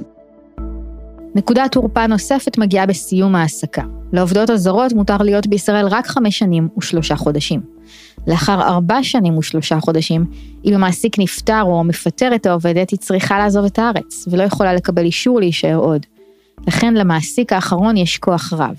נקודת 1.39 1.72
תורפה 1.72 2.08
נוספת 2.08 2.58
מגיעה 2.58 2.86
בסיום 2.86 3.36
העסקה. 3.36 3.84
לעובדות 4.13 4.50
הזרות 4.50 4.93
מותר 4.93 5.17
להיות 5.17 5.48
בישראל 5.48 5.88
רק 5.88 6.08
חמש 6.08 6.39
שנים 6.39 6.67
ושלושה 6.77 7.15
חודשים. 7.15 7.62
לאחר 8.27 8.62
ארבע 8.62 9.03
שנים 9.03 9.38
ושלושה 9.38 9.79
חודשים, 9.79 10.25
אם 10.65 10.74
המעסיק 10.74 11.19
נפטר 11.19 11.63
או 11.63 11.84
מפטר 11.84 12.36
את 12.36 12.46
העובדת, 12.46 12.89
היא 12.89 13.00
צריכה 13.00 13.38
לעזוב 13.38 13.65
את 13.65 13.79
הארץ, 13.79 14.27
ולא 14.31 14.43
יכולה 14.43 14.74
לקבל 14.74 15.05
אישור 15.05 15.39
להישאר 15.39 15.75
עוד. 15.75 16.05
לכן 16.67 16.93
למעסיק 16.93 17.53
האחרון 17.53 17.98
יש 17.98 18.17
כוח 18.17 18.53
רב. 18.53 18.75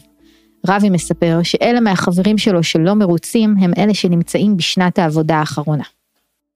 רבי 0.69 0.90
מספר 0.90 1.40
שאלה 1.43 1.81
מהחברים 1.81 2.38
שלו 2.38 2.62
שלא 2.62 2.95
מרוצים, 2.95 3.55
הם 3.61 3.73
אלה 3.79 3.95
שנמצאים 3.95 4.57
בשנת 4.57 4.99
העבודה 4.99 5.37
האחרונה. 5.37 5.85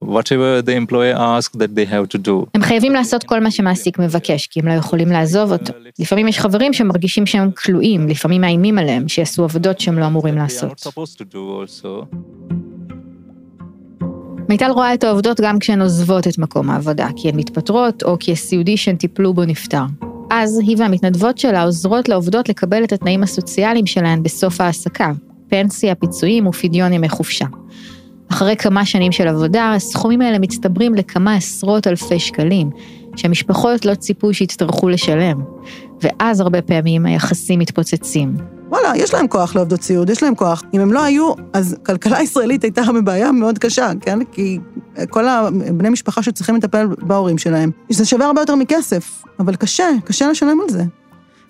Whatever 0.07 0.61
the 0.61 0.75
employer 0.83 1.15
asks 1.17 1.55
that 1.55 1.71
they 1.75 1.85
have 1.91 2.07
to 2.15 2.27
do. 2.27 2.45
הם 2.53 2.61
חייבים 2.61 2.93
לעשות 2.93 3.23
כל 3.23 3.39
מה 3.39 3.51
שמעסיק 3.51 3.99
מבקש, 3.99 4.47
כי 4.47 4.59
הם 4.59 4.67
לא 4.67 4.73
יכולים 4.73 5.09
לעזוב 5.09 5.51
אותו. 5.51 5.73
לפעמים 5.99 6.27
יש 6.27 6.39
חברים 6.39 6.73
שמרגישים 6.73 7.25
שהם 7.25 7.51
כלואים, 7.51 8.07
לפעמים 8.07 8.41
מאיימים 8.41 8.77
עליהם, 8.77 9.07
שיעשו 9.07 9.43
עבודות 9.43 9.79
שהם 9.79 9.99
לא 9.99 10.05
אמורים 10.05 10.35
לעשות. 10.35 10.87
מיטל 14.49 14.71
רואה 14.71 14.93
את 14.93 15.03
העובדות 15.03 15.41
גם 15.41 15.59
כשהן 15.59 15.81
עוזבות 15.81 16.27
את 16.27 16.37
מקום 16.37 16.69
העבודה, 16.69 17.07
כי 17.15 17.29
הן 17.29 17.35
מתפטרות 17.35 18.03
או 18.03 18.17
כי 18.19 18.31
הסיעודי 18.31 18.77
שהן 18.77 18.95
טיפלו 18.95 19.33
בו 19.33 19.45
נפטר. 19.45 19.83
אז 20.31 20.59
היא 20.67 20.75
והמתנדבות 20.79 21.37
שלה 21.37 21.63
עוזרות 21.63 22.09
לעובדות 22.09 22.49
לקבל 22.49 22.83
את 22.83 22.93
התנאים 22.93 23.23
הסוציאליים 23.23 23.85
שלהן 23.85 24.23
בסוף 24.23 24.61
העסקה, 24.61 25.11
פנסיה, 25.49 25.95
פיצויים 25.95 26.47
ופדיון 26.47 26.93
ימי 26.93 27.09
חופשה. 27.09 27.45
אחרי 28.31 28.55
כמה 28.55 28.85
שנים 28.85 29.11
של 29.11 29.27
עבודה, 29.27 29.73
הסכומים 29.73 30.21
האלה 30.21 30.39
מצטברים 30.39 30.95
לכמה 30.95 31.35
עשרות 31.35 31.87
אלפי 31.87 32.19
שקלים, 32.19 32.69
שהמשפחות 33.15 33.85
לא 33.85 33.95
ציפו 33.95 34.33
שיצטרכו 34.33 34.89
לשלם. 34.89 35.41
ואז 36.01 36.39
הרבה 36.39 36.61
פעמים 36.61 37.05
היחסים 37.05 37.59
מתפוצצים. 37.59 38.35
וואלה, 38.69 38.91
יש 38.95 39.13
להם 39.13 39.27
כוח 39.27 39.55
לעובדות 39.55 39.81
סיעוד, 39.81 40.09
יש 40.09 40.23
להם 40.23 40.35
כוח. 40.35 40.63
אם 40.73 40.79
הם 40.79 40.93
לא 40.93 41.03
היו, 41.03 41.33
אז 41.53 41.75
כלכלה 41.85 42.21
ישראלית 42.21 42.63
הייתה 42.63 42.81
בבעיה 42.95 43.31
מאוד 43.31 43.59
קשה, 43.59 43.91
כן? 44.01 44.19
כי 44.31 44.59
כל 45.09 45.27
הבני 45.27 45.89
משפחה 45.89 46.23
שצריכים 46.23 46.55
לטפל 46.55 46.87
בהורים 47.01 47.37
שלהם, 47.37 47.71
זה 47.89 48.05
שווה 48.05 48.25
הרבה 48.25 48.41
יותר 48.41 48.55
מכסף, 48.55 49.23
אבל 49.39 49.55
קשה, 49.55 49.89
קשה 50.05 50.27
לשלם 50.27 50.57
על 50.63 50.69
זה. 50.69 50.83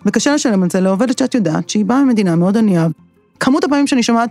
וקשה 0.06 0.34
לשלם 0.34 0.64
על 0.64 0.70
זה 0.70 0.82
לעובדת 0.82 1.18
שאת 1.18 1.36
יודעת 1.36 1.70
שהיא 1.70 1.86
באה 1.86 2.04
ממדינה 2.04 2.36
מאוד 2.36 2.58
ענייה. 2.58 2.88
כמות 3.40 3.64
הפעמים 3.64 3.88
שאני 3.88 4.04
שומעת, 4.04 4.30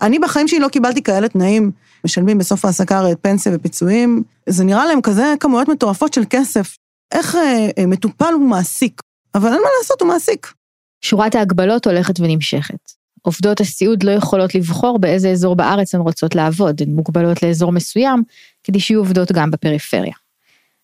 אני 0.00 0.18
בחיים 0.18 0.48
שלי 0.48 0.58
לא 0.58 0.68
קיבלתי 0.68 1.02
כאלה 1.02 1.28
תנאים, 1.28 1.70
משלמים 2.04 2.38
בסוף 2.38 2.64
העסקה 2.64 2.98
הרי 2.98 3.16
פנסיה 3.16 3.52
ופיצויים, 3.54 4.22
זה 4.48 4.64
נראה 4.64 4.86
להם 4.86 5.00
כזה 5.00 5.34
כמויות 5.40 5.68
מטורפות 5.68 6.14
של 6.14 6.22
כסף. 6.30 6.76
איך 7.12 7.36
אה, 7.36 7.68
אה, 7.78 7.86
מטופל 7.86 8.32
הוא 8.34 8.48
מעסיק, 8.48 9.02
אבל 9.34 9.48
אין 9.48 9.60
מה 9.62 9.68
לעשות, 9.78 10.00
הוא 10.00 10.08
מעסיק. 10.08 10.52
שורת 11.00 11.34
ההגבלות 11.34 11.86
הולכת 11.86 12.20
ונמשכת. 12.20 12.92
עובדות 13.22 13.60
הסיעוד 13.60 14.02
לא 14.02 14.10
יכולות 14.10 14.54
לבחור 14.54 14.98
באיזה 14.98 15.30
אזור 15.30 15.56
בארץ 15.56 15.94
הן 15.94 16.00
רוצות 16.00 16.34
לעבוד, 16.34 16.82
הן 16.82 16.90
מוגבלות 16.90 17.42
לאזור 17.42 17.72
מסוים, 17.72 18.22
כדי 18.64 18.80
שיהיו 18.80 19.00
עובדות 19.00 19.32
גם 19.32 19.50
בפריפריה. 19.50 20.14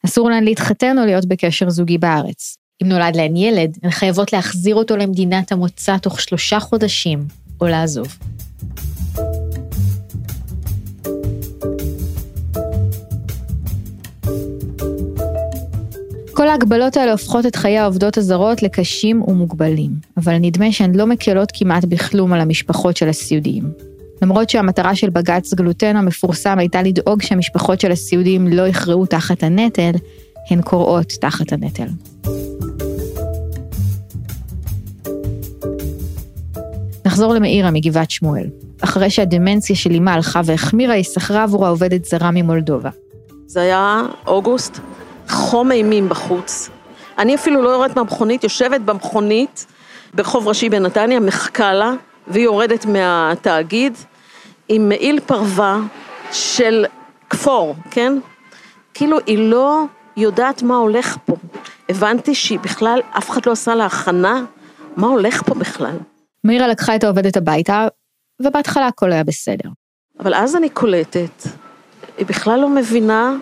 אסור 0.07 0.31
להן 0.31 0.45
להתחתן 0.45 0.99
או 0.99 1.05
להיות 1.05 1.27
בקשר 1.27 1.71
זוגי 1.71 1.99
בארץ. 1.99 2.57
אם 2.83 2.89
נולד 2.89 3.17
להן 3.17 3.37
ילד, 3.37 3.79
הן 3.83 3.91
חייבות 3.91 4.33
להחזיר 4.33 4.75
אותו 4.75 4.97
למדינת 4.97 5.53
המוצא 5.53 5.99
תוך 5.99 6.21
שלושה 6.21 6.61
חודשים, 6.61 7.25
או 7.61 7.67
לעזוב. 7.67 8.19
כל 16.39 16.49
ההגבלות 16.49 16.97
האלה 16.97 17.13
הופכות 17.13 17.47
את 17.47 17.57
חיי 17.57 17.79
העובדות 17.79 18.19
הזרות 18.19 18.63
לקשים 18.63 19.23
ומוגבלים, 19.23 19.91
אבל 20.17 20.39
נדמה 20.39 20.73
שהן 20.73 20.95
לא 20.95 21.07
מקלות 21.07 21.49
כמעט 21.55 21.85
בכלום 21.85 22.33
על 22.33 22.41
המשפחות 22.41 22.97
של 22.97 23.09
הסיעודיים. 23.09 23.65
למרות 24.23 24.51
שהמטרה 24.51 24.95
של 24.95 25.11
בג"ץ 25.11 25.55
גלוטן 25.55 25.97
המפורסם 25.97 26.59
הייתה 26.59 26.83
לדאוג 26.83 27.23
שהמשפחות 27.23 27.81
של 27.81 27.93
הסיעודיים 27.93 28.49
לא 28.49 28.69
יכרעו 28.69 29.07
תחת 29.07 29.43
הנטל, 29.43 29.91
הן 30.51 30.61
כורעות 30.65 31.13
תחת 31.21 31.53
הנטל. 31.53 31.87
נחזור 37.07 37.35
למאירה 37.35 37.71
מגבעת 37.71 38.11
שמואל. 38.11 38.47
אחרי 38.81 39.11
שהדמנציה 39.11 39.77
של 39.77 39.93
אמה 39.93 40.15
הלכה 40.15 40.41
והחמירה, 40.45 40.95
היא 40.95 41.05
שכרה 41.05 41.43
עבורה 41.43 41.69
עובדת 41.69 42.05
זרה 42.05 42.31
ממולדובה. 42.31 42.91
זה 43.47 43.61
היה 43.61 44.03
אוגוסט, 44.27 44.81
חום 45.29 45.73
אימים 45.73 46.09
בחוץ. 46.09 46.71
אני 47.19 47.35
אפילו 47.35 47.63
לא 47.63 47.69
יורדת 47.69 47.97
מהמכונית, 47.97 48.45
יושבת 48.45 48.81
במכונית 48.81 49.67
ברחוב 50.15 50.49
ראשי 50.49 50.69
בנתניה, 50.69 51.21
מחכה 51.21 51.73
לה, 51.73 51.93
והיא 52.27 52.45
יורדת 52.45 52.87
מהתאגיד 52.87 53.97
עם 54.69 54.89
מעיל 54.89 55.21
פרווה 55.21 55.79
של 56.33 56.87
כפור, 57.31 57.75
כן? 57.91 58.13
כאילו 58.95 59.19
היא 59.27 59.39
לא 59.39 59.85
יודעת 60.17 60.63
מה 60.63 60.77
הולך 60.77 61.17
פה. 61.25 61.37
הבנתי 61.89 62.35
שהיא 62.35 62.59
בכלל, 62.59 63.01
אף 63.11 63.31
אחד 63.31 63.47
לא 63.47 63.53
עשה 63.53 63.75
לה 63.75 63.87
הכנה, 63.87 64.45
מה 64.97 65.07
הולך 65.07 65.43
פה 65.43 65.55
בכלל. 65.55 65.97
מאירה 66.45 66.69
לקחה 66.69 66.97
את 66.97 67.05
העובדת 67.05 67.37
הביתה, 67.37 67.89
ובהתחלה 68.43 68.87
הכל 68.87 69.13
היה 69.13 69.25
בסדר. 69.25 69.69
אבל 70.21 70.35
אז 70.35 70.57
אני 70.57 70.69
קולטת, 70.69 71.43
היא 72.19 72.27
בכלל 72.27 72.61
לא 72.61 72.69
מבינה, 72.69 73.35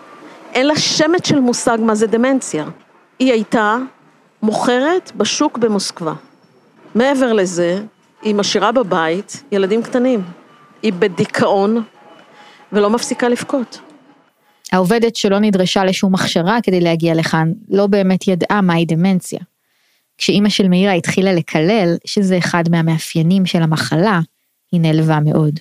אין 0.57 0.67
לה 0.67 0.77
שמץ 0.77 1.29
של 1.29 1.41
מושג 1.41 1.79
מה 1.81 1.95
זה 1.95 2.07
דמנציה. 2.07 2.65
היא 3.19 3.33
הייתה 3.33 3.77
מוכרת 4.43 5.13
בשוק 5.17 5.59
במוסקבה. 5.59 6.15
מעבר 6.95 7.33
לזה, 7.33 7.83
היא 8.23 8.35
משאירה 8.35 8.73
בבית 8.73 9.43
ילדים 9.53 9.83
קטנים. 9.83 10.23
היא 10.83 10.93
בדיכאון 10.93 11.83
ולא 12.73 12.91
מפסיקה 12.91 13.29
לבכות. 13.29 13.81
העובדת 14.73 15.17
שלא 15.17 15.39
נדרשה 15.39 15.85
לשום 15.85 16.15
הכשרה 16.15 16.59
כדי 16.63 16.81
להגיע 16.81 17.15
לכאן, 17.15 17.53
לא 17.69 17.87
באמת 17.87 18.29
ידעה 18.29 18.61
מהי 18.61 18.85
דמנציה. 18.85 19.41
כשאימא 20.19 20.49
של 20.49 20.69
מאירה 20.69 20.93
התחילה 20.93 21.33
לקלל, 21.33 21.97
שזה 22.05 22.39
אחד 22.39 22.65
מהמאפיינים 22.71 23.47
של 23.47 23.63
המחלה, 23.63 24.21
היא 24.73 24.81
נעלבה 24.81 25.19
מאוד. 25.21 25.61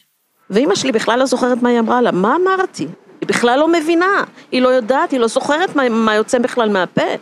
ואימא 0.50 0.76
שלי 0.76 0.92
בכלל 0.92 1.20
לא 1.20 1.26
זוכרת 1.26 1.62
מה 1.62 1.70
היא 1.70 1.80
אמרה 1.80 2.02
לה, 2.02 2.12
מה 2.12 2.36
אמרתי? 2.44 2.88
היא 3.26 3.30
בכלל 3.30 3.60
לא 3.60 3.68
מבינה, 3.68 4.24
היא 4.52 4.62
לא 4.62 4.70
יודעת, 4.70 5.12
היא 5.12 5.20
לא 5.20 5.28
זוכרת 5.28 5.76
מה, 5.76 5.90
מה 5.90 6.16
יוצא 6.16 6.40
בכלל 6.40 6.70
מהפה. 6.70 7.02
היא 7.02 7.18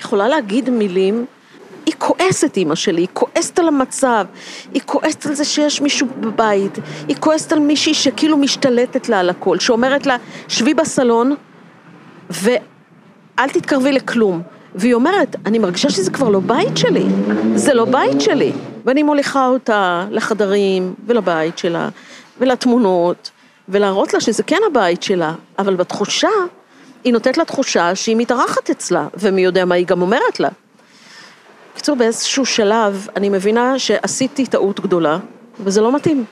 יכולה 0.00 0.28
להגיד 0.28 0.70
מילים, 0.70 1.26
היא 1.86 1.94
כועסת 1.98 2.56
אימא 2.56 2.74
שלי, 2.74 3.00
היא 3.00 3.08
כועסת 3.12 3.58
על 3.58 3.68
המצב, 3.68 4.26
היא 4.74 4.82
כועסת 4.86 5.26
על 5.26 5.34
זה 5.34 5.44
שיש 5.44 5.80
מישהו 5.80 6.06
בבית, 6.20 6.78
היא 7.08 7.16
כועסת 7.20 7.52
על 7.52 7.58
מישהי 7.58 7.94
שכאילו 7.94 8.36
משתלטת 8.36 9.08
לה 9.08 9.20
על 9.20 9.30
הכל, 9.30 9.58
שאומרת 9.58 10.06
לה, 10.06 10.16
שבי 10.48 10.74
בסלון 10.74 11.34
ואל 12.30 13.48
תתקרבי 13.52 13.92
לכלום. 13.92 14.42
והיא 14.74 14.94
אומרת, 14.94 15.36
אני 15.46 15.58
מרגישה 15.58 15.90
שזה 15.90 16.10
כבר 16.10 16.28
לא 16.28 16.40
בית 16.40 16.76
שלי, 16.76 17.04
זה 17.54 17.74
לא 17.74 17.84
בית 17.84 18.20
שלי. 18.20 18.52
ואני 18.84 19.02
מוליכה 19.02 19.46
אותה 19.46 20.06
לחדרים 20.10 20.94
ולבית 21.06 21.58
שלה 21.58 21.88
ולתמונות, 22.40 23.30
ולהראות 23.68 24.14
לה 24.14 24.20
שזה 24.20 24.42
כן 24.42 24.60
הבית 24.70 25.02
שלה, 25.02 25.34
אבל 25.58 25.76
בתחושה, 25.76 26.28
היא 27.04 27.12
נותנת 27.12 27.38
לה 27.38 27.44
תחושה 27.44 27.94
שהיא 27.94 28.16
מתארחת 28.16 28.70
אצלה, 28.70 29.08
ומי 29.14 29.40
יודע 29.40 29.64
מה 29.64 29.74
היא 29.74 29.86
גם 29.86 30.02
אומרת 30.02 30.40
לה. 30.40 30.48
בקיצור, 31.72 31.96
באיזשהו 31.96 32.46
שלב 32.46 33.08
אני 33.16 33.28
מבינה 33.28 33.78
שעשיתי 33.78 34.46
טעות 34.46 34.80
גדולה, 34.80 35.18
וזה 35.60 35.80
לא 35.80 35.96
מתאים. 35.96 36.24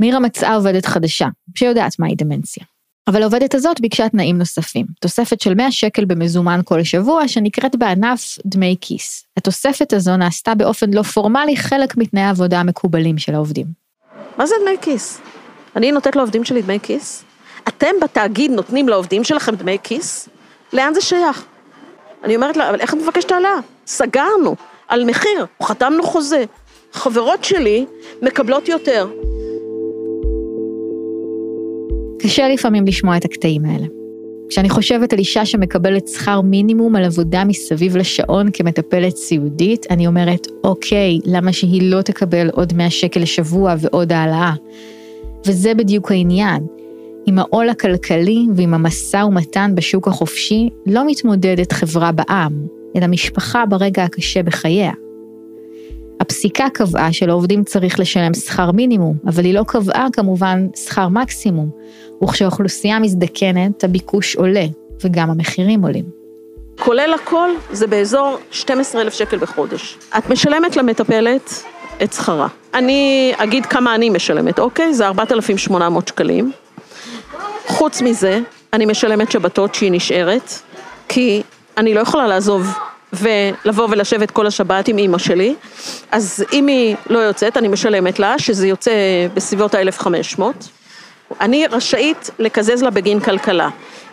מירה 0.00 0.20
מצאה 0.20 0.54
עובדת 0.54 0.86
חדשה, 0.86 1.28
שיודעת 1.54 1.98
מהי 1.98 2.14
דמנציה. 2.14 2.64
אבל 3.08 3.22
העובדת 3.22 3.54
הזאת 3.54 3.80
ביקשה 3.80 4.08
תנאים 4.08 4.38
נוספים, 4.38 4.86
תוספת 5.00 5.40
של 5.40 5.54
100 5.54 5.72
שקל 5.72 6.04
במזומן 6.04 6.60
כל 6.64 6.82
שבוע, 6.84 7.28
שנקראת 7.28 7.76
בענף 7.76 8.38
דמי 8.46 8.76
כיס. 8.80 9.24
התוספת 9.36 9.92
הזו 9.92 10.16
נעשתה 10.16 10.54
באופן 10.54 10.90
לא 10.90 11.02
פורמלי 11.02 11.56
חלק 11.56 11.96
מתנאי 11.96 12.22
העבודה 12.22 12.60
המקובלים 12.60 13.18
של 13.18 13.34
העובדים. 13.34 13.66
מה 14.36 14.46
זה 14.46 14.54
דמי 14.62 14.76
כיס? 14.80 15.20
אני 15.76 15.92
נותנת 15.92 16.16
לעובדים 16.16 16.44
שלי 16.44 16.62
דמי 16.62 16.78
כיס? 16.82 17.24
אתם 17.68 17.94
בתאגיד 18.02 18.50
נותנים 18.50 18.88
לעובדים 18.88 19.24
שלכם 19.24 19.54
דמי 19.54 19.76
כיס? 19.82 20.28
לאן 20.72 20.94
זה 20.94 21.00
שייך? 21.00 21.44
אני 22.24 22.36
אומרת 22.36 22.56
לה, 22.56 22.70
אבל 22.70 22.80
איך 22.80 22.94
את 22.94 22.98
מבקשת 22.98 23.30
העלאה? 23.30 23.56
סגרנו, 23.86 24.56
על 24.88 25.04
מחיר, 25.04 25.46
חתמנו 25.62 26.02
חוזה. 26.02 26.44
חברות 26.92 27.44
שלי 27.44 27.86
מקבלות 28.22 28.68
יותר. 28.68 29.08
קשה 32.18 32.48
לפעמים 32.48 32.86
לשמוע 32.86 33.16
את 33.16 33.24
הקטעים 33.24 33.64
האלה. 33.64 33.86
כשאני 34.48 34.68
חושבת 34.68 35.12
על 35.12 35.18
אישה 35.18 35.46
שמקבלת 35.46 36.08
שכר 36.08 36.40
מינימום 36.40 36.96
על 36.96 37.04
עבודה 37.04 37.44
מסביב 37.44 37.96
לשעון 37.96 38.50
כמטפלת 38.52 39.16
סיעודית, 39.16 39.86
אני 39.90 40.06
אומרת, 40.06 40.46
אוקיי, 40.64 41.18
למה 41.24 41.52
שהיא 41.52 41.82
לא 41.82 42.02
תקבל 42.02 42.50
עוד 42.52 42.72
100 42.72 42.90
שקל 42.90 43.20
לשבוע 43.20 43.74
ועוד 43.80 44.12
העלאה? 44.12 44.52
וזה 45.46 45.74
בדיוק 45.74 46.10
העניין. 46.10 46.66
עם 47.26 47.38
העול 47.38 47.68
הכלכלי 47.68 48.46
ועם 48.56 48.74
המשא 48.74 49.16
ומתן 49.16 49.72
בשוק 49.74 50.08
החופשי, 50.08 50.68
לא 50.86 51.06
מתמודדת 51.06 51.72
חברה 51.72 52.12
בעם, 52.12 52.66
אלא 52.96 53.06
משפחה 53.06 53.66
ברגע 53.66 54.04
הקשה 54.04 54.42
בחייה. 54.42 54.92
הפסיקה 56.20 56.66
קבעה 56.74 57.12
שלעובדים 57.12 57.64
צריך 57.64 58.00
לשלם 58.00 58.34
שכר 58.34 58.70
מינימום, 58.70 59.16
אבל 59.26 59.44
היא 59.44 59.54
לא 59.54 59.64
קבעה 59.66 60.06
כמובן 60.12 60.66
שכר 60.76 61.08
מקסימום, 61.08 61.70
וכשהאוכלוסייה 62.24 62.98
מזדקנת, 62.98 63.84
הביקוש 63.84 64.36
עולה, 64.36 64.64
וגם 65.04 65.30
המחירים 65.30 65.82
עולים. 65.82 66.04
כולל 66.78 67.14
הכל, 67.14 67.50
זה 67.72 67.86
באזור 67.86 68.36
12,000 68.50 69.12
שקל 69.14 69.38
בחודש. 69.38 69.98
את 70.18 70.30
משלמת 70.30 70.76
למטפלת 70.76 71.62
את 72.02 72.12
שכרה. 72.12 72.46
אני 72.74 73.32
אגיד 73.36 73.66
כמה 73.66 73.94
אני 73.94 74.10
משלמת, 74.10 74.58
אוקיי? 74.58 74.94
זה 74.94 75.06
4,800 75.06 76.08
שקלים. 76.08 76.52
חוץ 77.66 78.02
מזה, 78.02 78.40
אני 78.72 78.86
משלמת 78.86 79.32
שבתות 79.32 79.74
שהיא 79.74 79.92
נשארת, 79.92 80.52
כי 81.08 81.42
אני 81.76 81.94
לא 81.94 82.00
יכולה 82.00 82.26
לעזוב 82.26 82.66
ולבוא 83.12 83.88
ולשבת 83.90 84.30
כל 84.30 84.46
השבת 84.46 84.88
עם 84.88 84.98
אימא 84.98 85.18
שלי, 85.18 85.54
אז 86.10 86.44
אם 86.52 86.66
היא 86.66 86.96
לא 87.10 87.18
יוצאת, 87.18 87.56
אני 87.56 87.68
משלמת 87.68 88.18
לה, 88.18 88.38
שזה 88.38 88.66
יוצא 88.66 88.92
בסביבות 89.34 89.74
ה-1500. 89.74 90.42
אני 91.40 91.66
רשאית 91.66 92.30
לקזז 92.38 92.82
לה 92.82 92.90
בגין 92.90 93.20
כלכלה, 93.20 93.68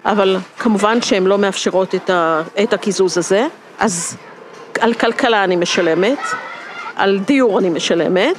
אבל 0.06 0.38
כמובן 0.60 1.02
שהן 1.02 1.24
לא 1.24 1.38
מאפשרות 1.38 1.96
את, 1.96 2.10
ה, 2.10 2.42
את 2.64 2.74
הקיזוז 2.74 3.18
הזה, 3.18 3.48
אז 3.80 4.18
על 4.80 4.94
כלכלה 4.94 5.44
אני 5.44 5.56
משלמת, 5.56 6.20
על 6.98 7.20
דיור 7.20 7.60
אני 7.60 7.70
משלמת, 7.70 8.36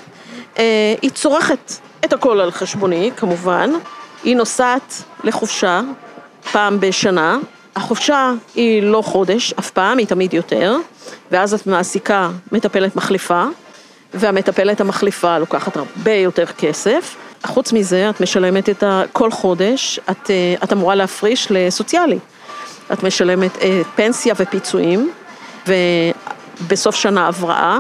אה, 0.59 0.95
היא 1.03 1.11
צורכת 1.11 1.73
את 2.05 2.13
הכל 2.13 2.41
על 2.41 2.51
חשבוני, 2.51 3.11
כמובן, 3.17 3.71
היא 4.25 4.37
נוסעת 4.37 5.03
לחופשה 5.25 5.81
פעם 6.53 6.81
בשנה, 6.81 7.39
החופשה 7.77 8.33
היא 8.55 8.83
לא 8.83 9.03
חודש, 9.03 9.53
אף 9.59 9.71
פעם, 9.71 9.99
היא 9.99 10.07
תמיד 10.07 10.35
יותר, 10.35 10.77
ואז 11.31 11.55
את 11.55 11.67
מעסיקה 11.67 12.31
מטפלת 12.53 12.97
מחליפה, 12.97 13.45
והמטפלת 14.15 14.81
המחליפה 14.81 15.39
לוקחת 15.39 15.77
הרבה 15.77 16.13
יותר 16.13 16.47
כסף. 16.47 17.17
חוץ 17.47 17.73
מזה, 17.73 18.11
את 18.11 18.21
משלמת 18.21 18.69
את 18.69 18.83
ה... 18.83 19.03
כל 19.13 19.31
חודש, 19.31 20.01
את, 20.11 20.31
אה, 20.31 20.55
את 20.65 20.73
אמורה 20.73 20.95
להפריש 20.95 21.47
לסוציאלי. 21.51 22.19
את 22.93 23.03
משלמת 23.03 23.59
אה, 23.63 23.83
פנסיה 23.95 24.35
ופיצויים, 24.37 25.11
ובסוף 25.67 26.95
שנה 26.95 27.27
הבראה, 27.27 27.79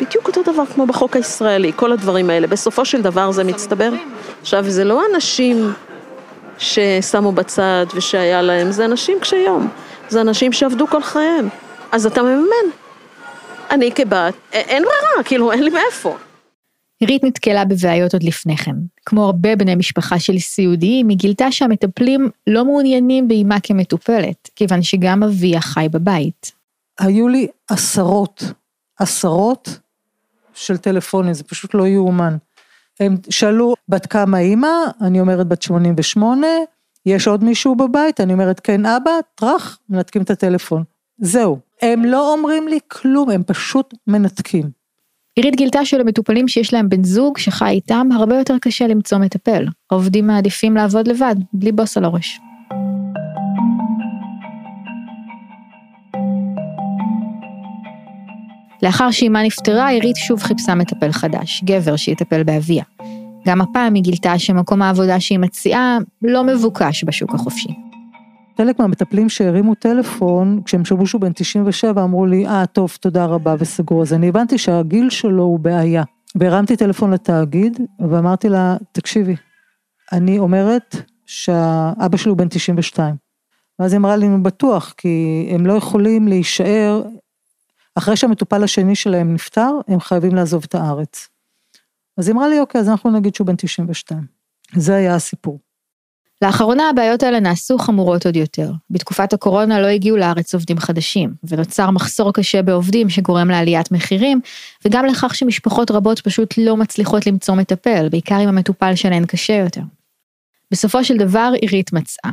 בדיוק 0.00 0.28
אותו 0.28 0.42
דבר 0.52 0.66
כמו 0.66 0.86
בחוק 0.86 1.16
הישראלי, 1.16 1.72
כל 1.76 1.92
הדברים 1.92 2.30
האלה. 2.30 2.46
בסופו 2.46 2.84
של 2.84 3.02
דבר 3.02 3.32
זה 3.32 3.44
מצטבר. 3.44 3.92
עכשיו, 4.40 4.70
זה 4.70 4.84
לא 4.84 5.02
אנשים 5.14 5.72
ששמו 6.58 7.32
בצד 7.32 7.86
ושהיה 7.94 8.42
להם, 8.42 8.72
זה 8.72 8.84
אנשים 8.84 9.20
קשי 9.20 9.36
יום. 9.36 9.68
זה 10.08 10.20
אנשים 10.20 10.52
שעבדו 10.52 10.86
כל 10.86 11.02
חייהם. 11.02 11.48
אז 11.92 12.06
אתה 12.06 12.22
מממן. 12.22 12.70
אני 13.70 13.92
כבת, 13.92 14.34
אין 14.52 14.82
ברירה, 14.82 15.22
כאילו, 15.24 15.52
אין 15.52 15.62
לי 15.62 15.70
מאיפה. 15.70 16.16
עירית 17.00 17.24
נתקלה 17.24 17.64
בבעיות 17.64 18.14
עוד 18.14 18.22
לפני 18.22 18.56
כן. 18.56 18.76
כמו 19.06 19.24
הרבה 19.24 19.56
בני 19.56 19.74
משפחה 19.74 20.18
של 20.18 20.38
סיעודיים, 20.38 21.08
היא 21.08 21.18
גילתה 21.18 21.52
שהמטפלים 21.52 22.30
לא 22.46 22.64
מעוניינים 22.64 23.28
באימה 23.28 23.60
כמטופלת, 23.62 24.50
כיוון 24.56 24.82
שגם 24.82 25.22
אביה 25.22 25.60
חי 25.60 25.86
בבית. 25.90 26.52
היו 26.98 27.28
לי 27.28 27.46
עשרות, 27.68 28.42
עשרות 28.98 29.78
של 30.56 30.76
טלפונים, 30.76 31.34
זה 31.34 31.44
פשוט 31.44 31.74
לא 31.74 31.86
יאומן. 31.86 32.36
הם 33.00 33.16
שאלו 33.30 33.74
בת 33.88 34.06
כמה 34.06 34.38
אימא, 34.38 34.68
אני 35.00 35.20
אומרת 35.20 35.48
בת 35.48 35.62
88, 35.62 36.46
יש 37.06 37.28
עוד 37.28 37.44
מישהו 37.44 37.74
בבית? 37.74 38.20
אני 38.20 38.32
אומרת 38.32 38.60
כן 38.60 38.86
אבא, 38.86 39.10
טראח, 39.34 39.78
מנתקים 39.88 40.22
את 40.22 40.30
הטלפון. 40.30 40.84
זהו. 41.18 41.58
הם 41.82 42.04
לא 42.04 42.32
אומרים 42.32 42.68
לי 42.68 42.78
כלום, 42.88 43.30
הם 43.30 43.42
פשוט 43.46 43.94
מנתקים. 44.06 44.70
עירית 45.36 45.56
גילתה 45.56 45.84
שלמטופלים 45.84 46.48
שיש 46.48 46.74
להם 46.74 46.88
בן 46.88 47.04
זוג 47.04 47.38
שחי 47.38 47.70
איתם, 47.70 48.08
הרבה 48.14 48.38
יותר 48.38 48.54
קשה 48.60 48.86
למצוא 48.86 49.18
מטפל. 49.18 49.66
העובדים 49.90 50.26
מעדיפים 50.26 50.76
לעבוד 50.76 51.08
לבד, 51.08 51.34
בלי 51.52 51.72
בוס 51.72 51.96
על 51.96 52.04
הראש. 52.04 52.40
לאחר 58.82 59.10
שאימה 59.10 59.42
נפטרה, 59.42 59.88
עירית 59.88 60.16
שוב 60.16 60.42
חיפשה 60.42 60.74
מטפל 60.74 61.12
חדש, 61.12 61.62
גבר 61.64 61.96
שיטפל 61.96 62.42
באביה. 62.42 62.84
גם 63.46 63.60
הפעם 63.60 63.94
היא 63.94 64.02
גילתה 64.02 64.38
שמקום 64.38 64.82
העבודה 64.82 65.20
שהיא 65.20 65.38
מציעה 65.38 65.98
לא 66.22 66.44
מבוקש 66.44 67.04
בשוק 67.04 67.34
החופשי. 67.34 67.68
חלק 68.58 68.78
מהמטפלים 68.78 69.28
שהרימו 69.28 69.74
טלפון, 69.74 70.60
כשהם 70.64 70.84
שמעו 70.84 71.06
שהוא 71.06 71.20
בן 71.20 71.32
97, 71.32 72.04
אמרו 72.04 72.26
לי, 72.26 72.46
אה, 72.46 72.66
טוב, 72.66 72.96
תודה 73.00 73.24
רבה 73.24 73.54
וסגרו. 73.58 74.02
אז 74.02 74.12
אני 74.12 74.28
הבנתי 74.28 74.58
שהגיל 74.58 75.10
שלו 75.10 75.42
הוא 75.42 75.58
בעיה. 75.58 76.02
והרמתי 76.34 76.76
טלפון 76.76 77.12
לתאגיד, 77.12 77.80
ואמרתי 78.10 78.48
לה, 78.48 78.76
תקשיבי, 78.92 79.34
אני 80.12 80.38
אומרת 80.38 80.96
שהאבא 81.26 82.16
שלי 82.16 82.30
הוא 82.30 82.38
בן 82.38 82.48
92. 82.48 83.14
ואז 83.78 83.92
היא 83.92 83.98
אמרה 83.98 84.16
לי, 84.16 84.28
בטוח, 84.42 84.94
כי 84.96 85.46
הם 85.50 85.66
לא 85.66 85.72
יכולים 85.72 86.28
להישאר, 86.28 87.02
אחרי 87.98 88.16
שהמטופל 88.16 88.64
השני 88.64 88.94
שלהם 88.94 89.34
נפטר, 89.34 89.70
הם 89.88 90.00
חייבים 90.00 90.34
לעזוב 90.34 90.64
את 90.68 90.74
הארץ. 90.74 91.28
אז 92.16 92.28
היא 92.28 92.34
אמרה 92.34 92.48
לי, 92.48 92.60
אוקיי, 92.60 92.80
אז 92.80 92.88
אנחנו 92.88 93.10
נגיד 93.10 93.34
שהוא 93.34 93.46
בן 93.46 93.56
92. 93.56 94.26
זה 94.74 94.94
היה 94.94 95.14
הסיפור. 95.14 95.58
לאחרונה 96.42 96.88
הבעיות 96.88 97.22
האלה 97.22 97.40
נעשו 97.40 97.78
חמורות 97.78 98.26
עוד 98.26 98.36
יותר. 98.36 98.72
בתקופת 98.90 99.32
הקורונה 99.32 99.80
לא 99.80 99.86
הגיעו 99.86 100.16
לארץ 100.16 100.54
עובדים 100.54 100.78
חדשים, 100.78 101.34
ונוצר 101.44 101.90
מחסור 101.90 102.32
קשה 102.32 102.62
בעובדים 102.62 103.08
שגורם 103.08 103.48
לעליית 103.48 103.92
מחירים, 103.92 104.40
וגם 104.84 105.06
לכך 105.06 105.34
שמשפחות 105.34 105.90
רבות 105.90 106.20
פשוט 106.20 106.54
לא 106.58 106.76
מצליחות 106.76 107.26
למצוא 107.26 107.54
מטפל, 107.54 108.08
בעיקר 108.08 108.44
אם 108.44 108.48
המטופל 108.48 108.94
שלהן 108.94 109.26
קשה 109.26 109.52
יותר. 109.52 109.82
בסופו 110.70 111.04
של 111.04 111.16
דבר 111.16 111.52
עירית 111.60 111.92
מצאה. 111.92 112.32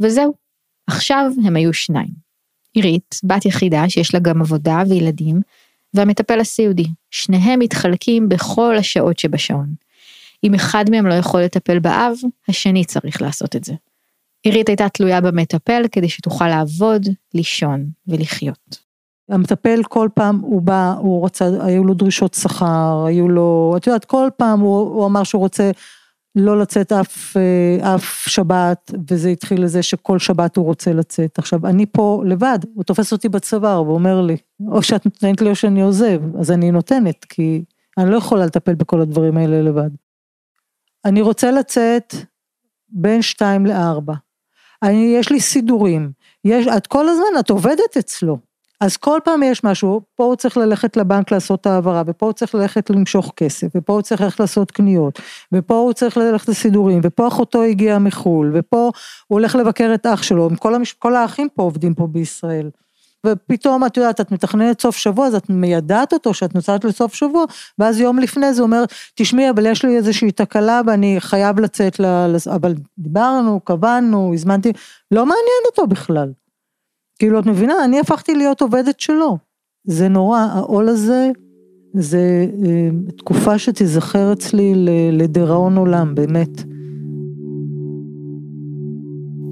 וזהו, 0.00 0.34
עכשיו 0.86 1.30
הם 1.44 1.56
היו 1.56 1.72
שניים. 1.72 2.23
עירית, 2.74 3.20
בת 3.24 3.46
יחידה 3.46 3.88
שיש 3.88 4.14
לה 4.14 4.20
גם 4.20 4.40
עבודה 4.40 4.82
וילדים, 4.88 5.40
והמטפל 5.94 6.40
הסיעודי. 6.40 6.86
שניהם 7.10 7.58
מתחלקים 7.58 8.28
בכל 8.28 8.76
השעות 8.76 9.18
שבשעון. 9.18 9.74
אם 10.44 10.54
אחד 10.54 10.84
מהם 10.90 11.06
לא 11.06 11.14
יכול 11.14 11.42
לטפל 11.42 11.78
באב, 11.78 12.16
השני 12.48 12.84
צריך 12.84 13.22
לעשות 13.22 13.56
את 13.56 13.64
זה. 13.64 13.74
עירית 14.42 14.68
הייתה 14.68 14.88
תלויה 14.88 15.20
במטפל 15.20 15.82
כדי 15.92 16.08
שתוכל 16.08 16.48
לעבוד, 16.48 17.06
לישון 17.34 17.86
ולחיות. 18.06 18.84
המטפל 19.28 19.80
כל 19.88 20.08
פעם 20.14 20.40
הוא 20.40 20.62
בא, 20.62 20.94
הוא 20.98 21.26
רצה, 21.26 21.48
היו 21.60 21.84
לו 21.84 21.94
דרישות 21.94 22.34
שכר, 22.34 23.04
היו 23.06 23.28
לו, 23.28 23.74
את 23.76 23.86
יודעת, 23.86 24.04
כל 24.04 24.28
פעם 24.36 24.60
הוא, 24.60 24.78
הוא 24.78 25.06
אמר 25.06 25.24
שהוא 25.24 25.40
רוצה 25.40 25.70
לא 26.36 26.60
לצאת 26.60 26.92
אף, 26.92 27.36
אה, 27.36 27.94
אף 27.94 28.28
שבת, 28.28 28.90
וזה 29.10 29.28
התחיל 29.28 29.64
לזה 29.64 29.82
שכל 29.82 30.18
שבת 30.18 30.56
הוא 30.56 30.64
רוצה 30.64 30.92
לצאת. 30.92 31.38
עכשיו, 31.38 31.66
אני 31.66 31.86
פה 31.86 32.22
לבד, 32.26 32.58
הוא 32.74 32.84
תופס 32.84 33.12
אותי 33.12 33.28
בצוואר 33.28 33.82
ואומר 33.82 34.20
לי, 34.20 34.36
או 34.68 34.82
שאת 34.82 35.06
נותנת 35.06 35.40
לי 35.40 35.50
או 35.50 35.56
שאני 35.56 35.82
עוזב, 35.82 36.36
אז 36.40 36.50
אני 36.50 36.70
נותנת, 36.70 37.24
כי 37.24 37.64
אני 37.98 38.10
לא 38.10 38.16
יכולה 38.16 38.46
לטפל 38.46 38.74
בכל 38.74 39.00
הדברים 39.00 39.36
האלה 39.36 39.62
לבד. 39.62 39.90
אני 41.04 41.20
רוצה 41.20 41.50
לצאת 41.50 42.14
בין 42.88 43.22
שתיים 43.22 43.66
לארבע. 43.66 44.14
אני, 44.82 45.14
יש 45.18 45.30
לי 45.30 45.40
סידורים, 45.40 46.12
יש, 46.44 46.66
את 46.66 46.86
כל 46.86 47.08
הזמן, 47.08 47.40
את 47.40 47.50
עובדת 47.50 47.96
אצלו. 47.98 48.38
אז 48.80 48.96
כל 48.96 49.18
פעם 49.24 49.42
יש 49.42 49.64
משהו, 49.64 50.00
פה 50.16 50.24
הוא 50.24 50.36
צריך 50.36 50.56
ללכת 50.56 50.96
לבנק 50.96 51.32
לעשות 51.32 51.60
את 51.60 51.66
ההעברה, 51.66 52.02
ופה 52.06 52.26
הוא 52.26 52.32
צריך 52.32 52.54
ללכת 52.54 52.90
למשוך 52.90 53.32
כסף, 53.36 53.66
ופה 53.74 53.92
הוא 53.92 54.02
צריך 54.02 54.20
ללכת 54.20 54.40
לעשות 54.40 54.70
קניות, 54.70 55.20
ופה 55.52 55.74
הוא 55.74 55.92
צריך 55.92 56.16
ללכת 56.16 56.48
לסידורים, 56.48 57.00
ופה 57.02 57.28
אחותו 57.28 57.62
הגיעה 57.62 57.98
מחו"ל, 57.98 58.50
ופה 58.54 58.90
הוא 59.26 59.38
הולך 59.38 59.56
לבקר 59.56 59.90
את 59.94 60.06
אח 60.06 60.22
שלו, 60.22 60.50
כל, 60.58 60.74
המש... 60.74 60.92
כל 60.92 61.16
האחים 61.16 61.48
פה 61.54 61.62
עובדים 61.62 61.94
פה 61.94 62.06
בישראל. 62.06 62.70
ופתאום 63.26 63.86
את 63.86 63.96
יודעת, 63.96 64.20
את 64.20 64.32
מתכננת 64.32 64.80
סוף 64.80 64.96
שבוע, 64.96 65.26
אז 65.26 65.34
את 65.34 65.50
מיידעת 65.50 66.12
אותו 66.12 66.34
שאת 66.34 66.54
נוסעת 66.54 66.84
לסוף 66.84 67.14
שבוע, 67.14 67.44
ואז 67.78 68.00
יום 68.00 68.18
לפני 68.18 68.54
זה 68.54 68.62
אומר, 68.62 68.84
תשמעי, 69.14 69.50
אבל 69.50 69.66
יש 69.66 69.84
לי 69.84 69.96
איזושהי 69.96 70.32
תקלה 70.32 70.80
ואני 70.86 71.16
חייב 71.18 71.60
לצאת, 71.60 72.00
ל... 72.00 72.36
אבל 72.54 72.74
דיברנו, 72.98 73.60
קבענו, 73.60 74.30
הזמנתי, 74.34 74.72
לא 75.10 75.26
מעניין 75.26 75.62
אותו 75.66 75.86
בכלל. 75.86 76.32
כאילו, 77.18 77.38
את 77.38 77.46
מבינה, 77.46 77.84
אני 77.84 78.00
הפכתי 78.00 78.34
להיות 78.34 78.62
עובדת 78.62 79.00
שלו. 79.00 79.38
זה 79.86 80.08
נורא, 80.08 80.40
העול 80.40 80.88
הזה, 80.88 81.30
זה 81.94 82.46
אה, 82.66 82.88
תקופה 83.16 83.58
שתיזכר 83.58 84.32
אצלי 84.32 84.72
לדיראון 85.12 85.76
עולם, 85.76 86.14
באמת. 86.14 86.62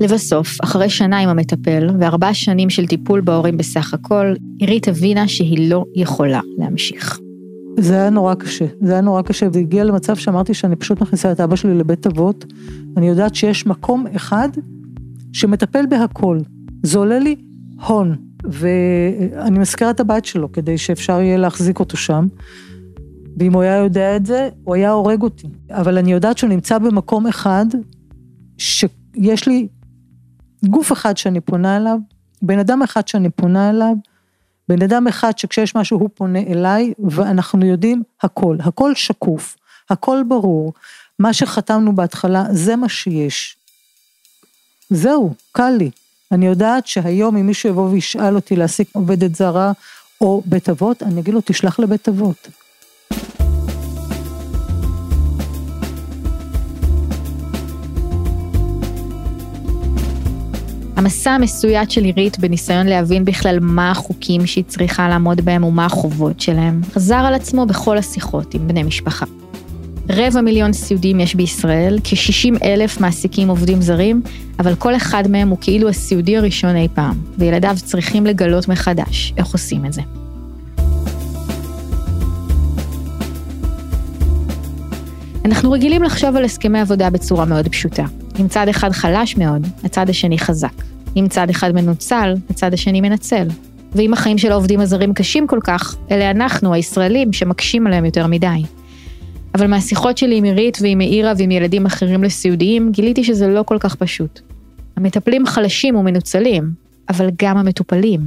לבסוף, 0.01 0.49
אחרי 0.65 0.91
שנה 0.91 1.19
עם 1.19 1.29
המטפל 1.29 1.89
וארבע 1.99 2.35
שנים 2.35 2.71
של 2.71 2.87
טיפול 2.87 3.21
בהורים 3.21 3.57
בסך 3.57 3.95
הכל, 3.95 4.35
עירית 4.59 4.89
הבינה 4.89 5.29
שהיא 5.29 5.71
לא 5.71 5.85
יכולה 5.95 6.41
להמשיך. 6.59 7.19
זה 7.81 7.95
היה 7.95 8.11
נורא 8.11 8.35
קשה, 8.35 8.67
זה 8.81 8.93
היה 8.93 9.01
נורא 9.01 9.23
קשה, 9.23 9.47
והגיע 9.53 9.85
למצב 9.85 10.17
שאמרתי 10.17 10.55
שאני 10.55 10.77
פשוט 10.77 11.01
מכניסה 11.01 11.33
את 11.33 11.41
אבא 11.41 11.57
שלי 11.57 11.75
לבית 11.75 12.07
אבות. 12.07 12.45
אני 12.97 13.09
יודעת 13.09 13.35
שיש 13.35 13.67
מקום 13.67 14.07
אחד 14.17 14.49
שמטפל 15.33 15.87
בהכל. 15.87 16.39
זה 16.83 16.99
עולה 16.99 17.19
לי 17.19 17.37
הון, 17.87 18.17
ואני 18.45 19.59
מזכירה 19.59 19.91
את 19.91 20.01
הבית 20.01 20.25
שלו 20.25 20.53
כדי 20.53 20.79
שאפשר 20.79 21.21
יהיה 21.21 21.37
להחזיק 21.37 21.81
אותו 21.81 21.97
שם. 21.97 22.27
ואם 23.37 23.53
הוא 23.53 23.63
היה 23.63 23.77
יודע 23.77 24.17
את 24.17 24.27
זה, 24.27 24.49
הוא 24.65 24.75
היה 24.75 24.91
הורג 24.91 25.23
אותי. 25.23 25.49
אבל 25.71 25.99
אני 25.99 26.13
יודעת 26.13 26.39
שהוא 26.39 26.51
נמצא 26.51 26.79
במקום 26.79 27.27
אחד, 27.27 27.67
שיש 28.59 29.49
לי 29.49 29.69
גוף 30.65 30.93
אחד 30.93 31.17
שאני 31.17 31.41
פונה 31.41 31.77
אליו, 31.77 31.99
בן 32.43 32.59
אדם 32.59 32.83
אחד 32.83 33.09
שאני 33.09 33.31
פונה 33.31 33.71
אליו, 33.71 33.95
בן 34.69 34.83
אדם 34.83 35.07
אחד 35.07 35.39
שכשיש 35.39 35.77
משהו 35.77 35.99
הוא 35.99 36.09
פונה 36.15 36.39
אליי, 36.39 36.93
ואנחנו 36.99 37.67
יודעים 37.67 38.03
הכל, 38.23 38.57
הכל 38.61 38.95
שקוף, 38.95 39.57
הכל 39.91 40.23
ברור. 40.29 40.73
מה 41.19 41.33
שחתמנו 41.33 41.95
בהתחלה, 41.95 42.45
זה 42.51 42.77
מה 42.77 42.89
שיש. 42.89 43.57
זהו, 44.91 45.35
קל 45.53 45.71
לי. 45.71 45.91
אני 46.33 46.47
יודעת 46.47 46.87
שהיום 46.87 47.37
אם 47.37 47.47
מישהו 47.47 47.69
יבוא 47.69 47.91
וישאל 47.91 48.35
אותי 48.35 48.57
להעסיק 48.57 48.89
עובדת 48.93 49.35
זרה 49.35 49.73
או 50.21 50.43
בית 50.47 50.69
אבות, 50.69 51.03
אני 51.03 51.21
אגיד 51.21 51.35
לו, 51.35 51.41
תשלח 51.45 51.79
לבית 51.81 52.09
אבות. 52.09 52.49
המסע 60.97 61.31
המסויט 61.31 61.91
של 61.91 62.05
עירית 62.05 62.39
בניסיון 62.39 62.87
להבין 62.87 63.25
בכלל 63.25 63.59
מה 63.61 63.91
החוקים 63.91 64.47
שהיא 64.47 64.65
צריכה 64.65 65.09
לעמוד 65.09 65.41
בהם 65.41 65.65
ומה 65.65 65.87
החובות 65.87 66.41
שלהם, 66.41 66.81
חזר 66.93 67.15
על 67.15 67.35
עצמו 67.35 67.67
בכל 67.67 67.99
השיחות 67.99 68.55
עם 68.55 68.69
בני 68.69 68.83
משפחה. 68.83 69.27
רבע 70.11 70.41
מיליון 70.41 70.73
סיעודים 70.73 71.21
יש 71.21 71.35
בישראל, 71.35 71.99
כ-60 72.05 72.65
אלף 72.65 73.01
מעסיקים 73.01 73.49
עובדים 73.49 73.83
זרים, 73.83 74.23
אבל 74.59 74.75
כל 74.75 74.97
אחד 74.97 75.29
מהם 75.29 75.49
הוא 75.49 75.59
כאילו 75.61 75.89
הסיעודי 75.89 76.37
הראשון 76.37 76.77
אי 76.77 76.89
פעם, 76.95 77.15
וילדיו 77.39 77.77
צריכים 77.85 78.27
לגלות 78.27 78.69
מחדש 78.69 79.33
איך 79.37 79.47
עושים 79.47 79.87
את 79.87 79.93
זה. 79.93 80.03
אנחנו 85.45 85.73
רגילים 85.73 86.03
לחשוב 86.03 86.37
על 86.37 86.45
הסכמי 86.45 86.81
עבודה 86.81 87.11
בצורה 87.11 87.45
מאוד 87.45 87.69
פשוטה. 87.69 88.05
עם 88.39 88.49
צד 88.49 88.69
אחד 88.69 88.91
חלש 88.93 89.37
מאוד, 89.37 89.67
הצד 89.85 90.11
השני 90.11 90.39
חזק. 90.39 90.73
אם 91.17 91.27
צד 91.31 91.51
אחד 91.51 91.73
מנוצל, 91.75 92.35
הצד 92.51 92.75
השני 92.75 93.01
מנצל. 93.01 93.47
ואם 93.95 94.13
החיים 94.13 94.39
של 94.39 94.53
העובדים 94.53 94.81
הזרים 94.81 95.15
קשים 95.15 95.47
כל 95.47 95.59
כך, 95.65 95.97
אלה 96.11 96.31
אנחנו, 96.31 96.75
הישראלים, 96.75 97.33
שמקשים 97.33 97.87
עליהם 97.87 98.05
יותר 98.05 98.27
מדי. 98.27 98.63
אבל 99.55 99.67
מהשיחות 99.67 100.19
שלי 100.19 100.37
עם 100.37 100.45
עירית 100.45 100.79
ועם 100.81 100.99
מאירה 100.99 101.33
ועם 101.39 101.51
ילדים 101.51 101.87
אחרים 101.87 102.25
לסיעודיים, 102.25 102.93
גיליתי 102.93 103.25
שזה 103.25 103.49
לא 103.49 103.63
כל 103.63 103.79
כך 103.81 103.95
פשוט. 103.95 104.41
המטפלים 104.97 105.47
חלשים 105.47 105.97
ומנוצלים, 105.97 106.71
אבל 107.09 107.31
גם 107.43 107.57
המטופלים. 107.57 108.21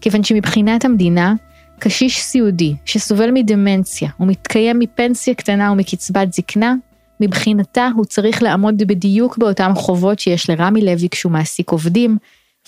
כיוון 0.00 0.24
שמבחינת 0.24 0.84
המדינה, 0.84 1.34
קשיש 1.78 2.22
סיעודי 2.22 2.74
שסובל 2.84 3.30
מדמנציה 3.30 4.10
ומתקיים 4.20 4.78
מפנסיה 4.78 5.34
קטנה 5.34 5.72
ומקצבת 5.72 6.32
זקנה, 6.32 6.74
מבחינתה 7.20 7.88
הוא 7.96 8.04
צריך 8.04 8.42
לעמוד 8.42 8.78
בדיוק 8.78 9.38
באותם 9.38 9.72
חובות 9.74 10.18
שיש 10.18 10.50
לרמי 10.50 10.82
לוי 10.82 11.08
כשהוא 11.08 11.32
מעסיק 11.32 11.70
עובדים, 11.70 12.18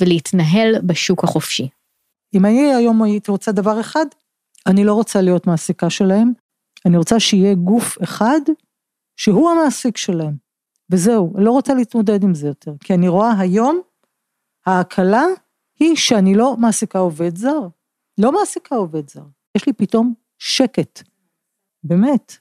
ולהתנהל 0.01 0.75
בשוק 0.83 1.25
החופשי. 1.25 1.69
אם 2.35 2.47
אני 2.47 2.75
היום 2.75 3.03
הייתי 3.03 3.31
רוצה 3.31 3.53
דבר 3.53 3.81
אחד, 3.81 4.07
אני 4.67 4.85
לא 4.85 4.95
רוצה 4.95 5.21
להיות 5.21 5.47
מעסיקה 5.47 5.91
שלהם, 5.91 6.33
אני 6.87 6.97
רוצה 6.97 7.21
שיהיה 7.21 7.55
גוף 7.55 8.03
אחד 8.03 8.41
שהוא 9.17 9.51
המעסיק 9.51 9.97
שלהם. 9.97 10.37
וזהו, 10.91 11.33
לא 11.39 11.51
רוצה 11.51 11.75
להתמודד 11.75 12.23
עם 12.23 12.35
זה 12.35 12.47
יותר, 12.47 12.75
כי 12.81 12.95
אני 12.95 13.09
רואה 13.09 13.39
היום, 13.39 13.81
ההקלה 14.67 15.25
היא 15.81 15.97
שאני 15.97 16.35
לא 16.35 16.57
מעסיקה 16.57 16.99
עובד 16.99 17.37
זר. 17.37 17.61
לא 18.19 18.33
מעסיקה 18.33 18.77
עובד 18.77 19.11
זר. 19.11 19.25
יש 19.57 19.67
לי 19.67 19.73
פתאום 19.73 20.15
שקט. 20.39 21.03
באמת. 21.85 22.37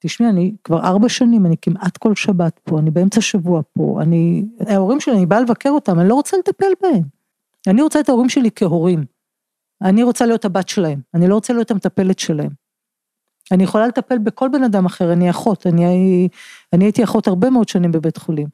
תשמעי, 0.00 0.30
אני 0.30 0.56
כבר 0.64 0.80
ארבע 0.80 1.08
שנים, 1.08 1.46
אני 1.46 1.56
כמעט 1.62 1.96
כל 1.96 2.14
שבת 2.14 2.58
פה, 2.58 2.78
אני 2.78 2.90
באמצע 2.90 3.20
שבוע 3.20 3.62
פה, 3.72 3.98
אני... 4.02 4.44
ההורים 4.66 5.00
שלי, 5.00 5.14
אני 5.14 5.26
באה 5.26 5.40
לבקר 5.40 5.70
אותם, 5.70 6.00
אני 6.00 6.08
לא 6.08 6.14
רוצה 6.14 6.36
לטפל 6.36 6.72
בהם. 6.82 7.02
אני 7.66 7.82
רוצה 7.82 8.00
את 8.00 8.08
ההורים 8.08 8.28
שלי 8.28 8.50
כהורים. 8.54 9.04
אני 9.82 10.02
רוצה 10.02 10.26
להיות 10.26 10.44
הבת 10.44 10.68
שלהם, 10.68 11.00
אני 11.14 11.28
לא 11.28 11.34
רוצה 11.34 11.52
להיות 11.52 11.70
המטפלת 11.70 12.18
שלהם. 12.18 12.50
אני 13.52 13.64
יכולה 13.64 13.86
לטפל 13.86 14.18
בכל 14.18 14.48
בן 14.48 14.64
אדם 14.64 14.86
אחר, 14.86 15.12
אני 15.12 15.30
אחות, 15.30 15.66
אני, 15.66 16.28
אני 16.72 16.84
הייתי 16.84 17.04
אחות 17.04 17.26
הרבה 17.26 17.50
מאוד 17.50 17.68
שנים 17.68 17.92
בבית 17.92 18.16
חולים. 18.16 18.46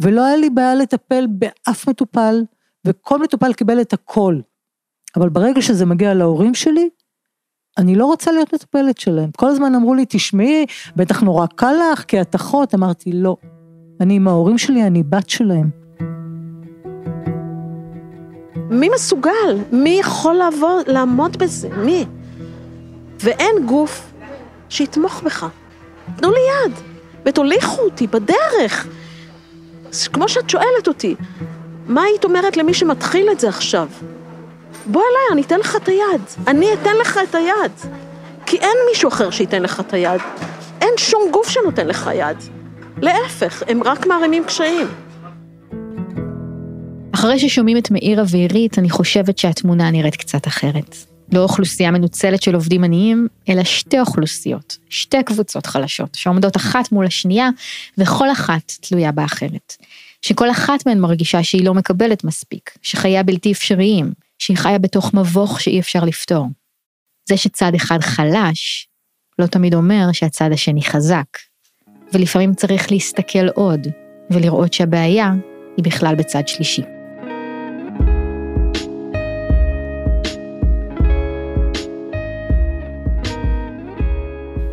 ולא 0.00 0.24
היה 0.24 0.36
לי 0.36 0.50
בעיה 0.50 0.74
לטפל 0.74 1.26
באף 1.30 1.88
מטופל, 1.88 2.44
וכל 2.84 3.22
מטופל 3.22 3.52
קיבל 3.52 3.80
את 3.80 3.92
הכל. 3.92 4.40
אבל 5.16 5.28
ברגע 5.28 5.62
שזה 5.62 5.86
מגיע 5.86 6.14
להורים 6.14 6.54
שלי, 6.54 6.88
אני 7.78 7.94
לא 7.94 8.06
רוצה 8.06 8.32
להיות 8.32 8.54
מטפלת 8.54 8.98
שלהם. 8.98 9.30
כל 9.36 9.46
הזמן 9.46 9.74
אמרו 9.74 9.94
לי, 9.94 10.04
תשמעי, 10.08 10.66
בטח 10.96 11.22
נורא 11.22 11.46
קל 11.46 11.74
לך, 11.92 12.04
כי 12.04 12.20
את 12.20 12.34
אחות. 12.34 12.74
אמרתי, 12.74 13.12
לא. 13.12 13.36
אני 14.00 14.16
עם 14.16 14.28
ההורים 14.28 14.58
שלי, 14.58 14.86
אני 14.86 15.02
בת 15.02 15.30
שלהם. 15.30 15.70
מי 18.70 18.88
מסוגל? 18.94 19.58
מי 19.72 19.90
יכול 20.00 20.34
לעבוד, 20.34 20.88
לעמוד 20.88 21.36
בזה? 21.36 21.68
מי? 21.76 22.04
ואין 23.20 23.66
גוף 23.66 24.12
שיתמוך 24.68 25.22
בך. 25.22 25.46
תנו 26.16 26.30
לי 26.32 26.40
יד, 26.64 26.72
ותוליכו 27.26 27.82
אותי 27.82 28.06
בדרך. 28.06 28.86
כמו 30.12 30.28
שאת 30.28 30.50
שואלת 30.50 30.88
אותי, 30.88 31.14
מה 31.86 32.02
היית 32.02 32.24
אומרת 32.24 32.56
למי 32.56 32.74
שמתחיל 32.74 33.28
את 33.32 33.40
זה 33.40 33.48
עכשיו? 33.48 33.88
בוא 34.86 35.02
אליי, 35.02 35.32
אני 35.32 35.42
אתן 35.42 35.60
לך 35.60 35.76
את 35.76 35.88
היד. 35.88 36.22
אני 36.46 36.74
אתן 36.74 36.96
לך 37.00 37.20
את 37.28 37.34
היד. 37.34 37.72
כי 38.46 38.56
אין 38.56 38.76
מישהו 38.90 39.08
אחר 39.08 39.30
שייתן 39.30 39.62
לך 39.62 39.80
את 39.80 39.92
היד. 39.92 40.20
אין 40.80 40.92
שום 40.96 41.22
גוף 41.32 41.48
שנותן 41.48 41.86
לך 41.86 42.10
יד. 42.14 42.36
להפך, 43.02 43.62
הם 43.68 43.82
רק 43.82 44.06
מערימים 44.06 44.44
קשיים. 44.44 44.86
אחרי 47.14 47.38
ששומעים 47.38 47.76
את 47.78 47.90
מאירה 47.90 48.24
ועירית, 48.30 48.78
אני 48.78 48.90
חושבת 48.90 49.38
שהתמונה 49.38 49.90
נראית 49.90 50.16
קצת 50.16 50.46
אחרת. 50.46 50.96
לא 51.32 51.40
אוכלוסייה 51.42 51.90
מנוצלת 51.90 52.42
של 52.42 52.54
עובדים 52.54 52.84
עניים, 52.84 53.28
אלא 53.48 53.64
שתי 53.64 54.00
אוכלוסיות, 54.00 54.78
שתי 54.88 55.22
קבוצות 55.22 55.66
חלשות, 55.66 56.14
שעומדות 56.14 56.56
אחת 56.56 56.92
מול 56.92 57.06
השנייה, 57.06 57.48
וכל 57.98 58.32
אחת 58.32 58.72
תלויה 58.80 59.12
באחרת. 59.12 59.76
שכל 60.22 60.50
אחת 60.50 60.86
מהן 60.86 60.98
מרגישה 60.98 61.42
שהיא 61.42 61.64
לא 61.64 61.74
מקבלת 61.74 62.24
מספיק, 62.24 62.78
שחייה 62.82 63.22
בלתי 63.22 63.52
אפשריים, 63.52 64.12
שהיא 64.38 64.56
חיה 64.56 64.78
בתוך 64.78 65.14
מבוך 65.14 65.60
שאי 65.60 65.80
אפשר 65.80 66.04
לפתור. 66.04 66.46
זה 67.28 67.36
שצד 67.36 67.74
אחד 67.74 67.98
חלש, 68.00 68.88
לא 69.38 69.46
תמיד 69.46 69.74
אומר 69.74 70.12
שהצד 70.12 70.50
השני 70.52 70.82
חזק. 70.82 71.38
ולפעמים 72.12 72.54
צריך 72.54 72.92
להסתכל 72.92 73.48
עוד, 73.48 73.80
ולראות 74.30 74.72
שהבעיה 74.72 75.32
היא 75.76 75.84
בכלל 75.84 76.14
בצד 76.14 76.48
שלישי. 76.48 76.95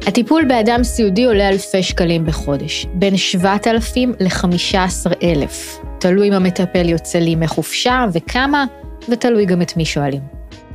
הטיפול 0.07 0.45
באדם 0.45 0.83
סיעודי 0.83 1.23
עולה 1.25 1.49
אלפי 1.49 1.83
שקלים 1.83 2.25
בחודש, 2.25 2.85
בין 2.93 3.17
7,000 3.17 4.13
ל-15,000. 4.19 5.81
תלוי 5.99 6.27
אם 6.27 6.33
המטפל 6.33 6.89
יוצא 6.89 7.19
לימי 7.19 7.47
חופשה 7.47 8.05
וכמה, 8.13 8.65
ותלוי 9.09 9.45
גם 9.45 9.61
את 9.61 9.77
מי 9.77 9.85
שואלים. 9.85 10.21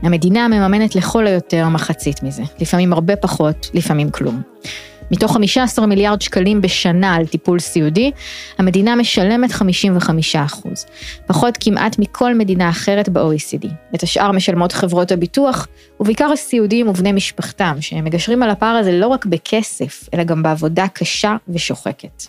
המדינה 0.02 0.48
מממנת 0.48 0.94
לכל 0.94 1.26
היותר 1.26 1.68
מחצית 1.68 2.22
מזה, 2.22 2.42
לפעמים 2.60 2.92
הרבה 2.92 3.16
פחות, 3.16 3.70
לפעמים 3.74 4.10
כלום. 4.10 4.42
מתוך 5.10 5.32
15 5.32 5.86
מיליארד 5.86 6.22
שקלים 6.22 6.60
בשנה 6.60 7.14
על 7.14 7.26
טיפול 7.26 7.58
סיעודי, 7.58 8.10
המדינה 8.58 8.96
משלמת 8.96 9.52
55 9.52 10.36
אחוז, 10.36 10.86
פחות 11.26 11.58
כמעט 11.60 11.98
מכל 11.98 12.34
מדינה 12.34 12.70
אחרת 12.70 13.08
ב-OECD. 13.08 13.66
את 13.94 14.02
השאר 14.02 14.32
משלמות 14.32 14.72
חברות 14.72 15.12
הביטוח, 15.12 15.66
ובעיקר 16.00 16.32
הסיעודיים 16.32 16.88
ובני 16.88 17.12
משפחתם, 17.12 17.76
שהם 17.80 18.04
מגשרים 18.04 18.42
על 18.42 18.50
הפער 18.50 18.76
הזה 18.76 18.92
לא 18.92 19.06
רק 19.06 19.26
בכסף, 19.26 20.08
אלא 20.14 20.24
גם 20.24 20.42
בעבודה 20.42 20.88
קשה 20.88 21.36
ושוחקת. 21.48 22.22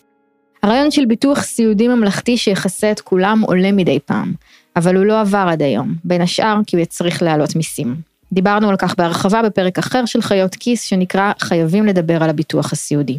הרעיון 0.63 0.92
של 0.92 1.06
ביטוח 1.06 1.42
סיעודי 1.42 1.88
ממלכתי 1.88 2.38
שיכסה 2.38 2.92
את 2.92 3.02
כולם 3.02 3.42
עולה 3.48 3.72
מדי 3.72 4.00
פעם, 4.06 4.34
אבל 4.76 4.96
הוא 4.96 5.06
לא 5.06 5.22
עבר 5.22 5.48
עד 5.50 5.62
היום, 5.62 5.96
בין 6.04 6.22
השאר 6.22 6.60
כי 6.68 6.76
הוא 6.76 6.84
יצריך 6.84 7.24
להעלות 7.24 7.56
מיסים. 7.56 8.09
דיברנו 8.34 8.70
על 8.70 8.76
כך 8.78 8.96
בהרחבה 8.98 9.42
בפרק 9.42 9.78
אחר 9.80 10.06
של 10.06 10.22
חיות 10.22 10.56
כיס 10.56 10.84
שנקרא 10.84 11.32
חייבים 11.39 11.86
לדבר 11.86 12.24
על 12.24 12.30
הביטוח 12.30 12.74
הסיעודי. 12.74 13.18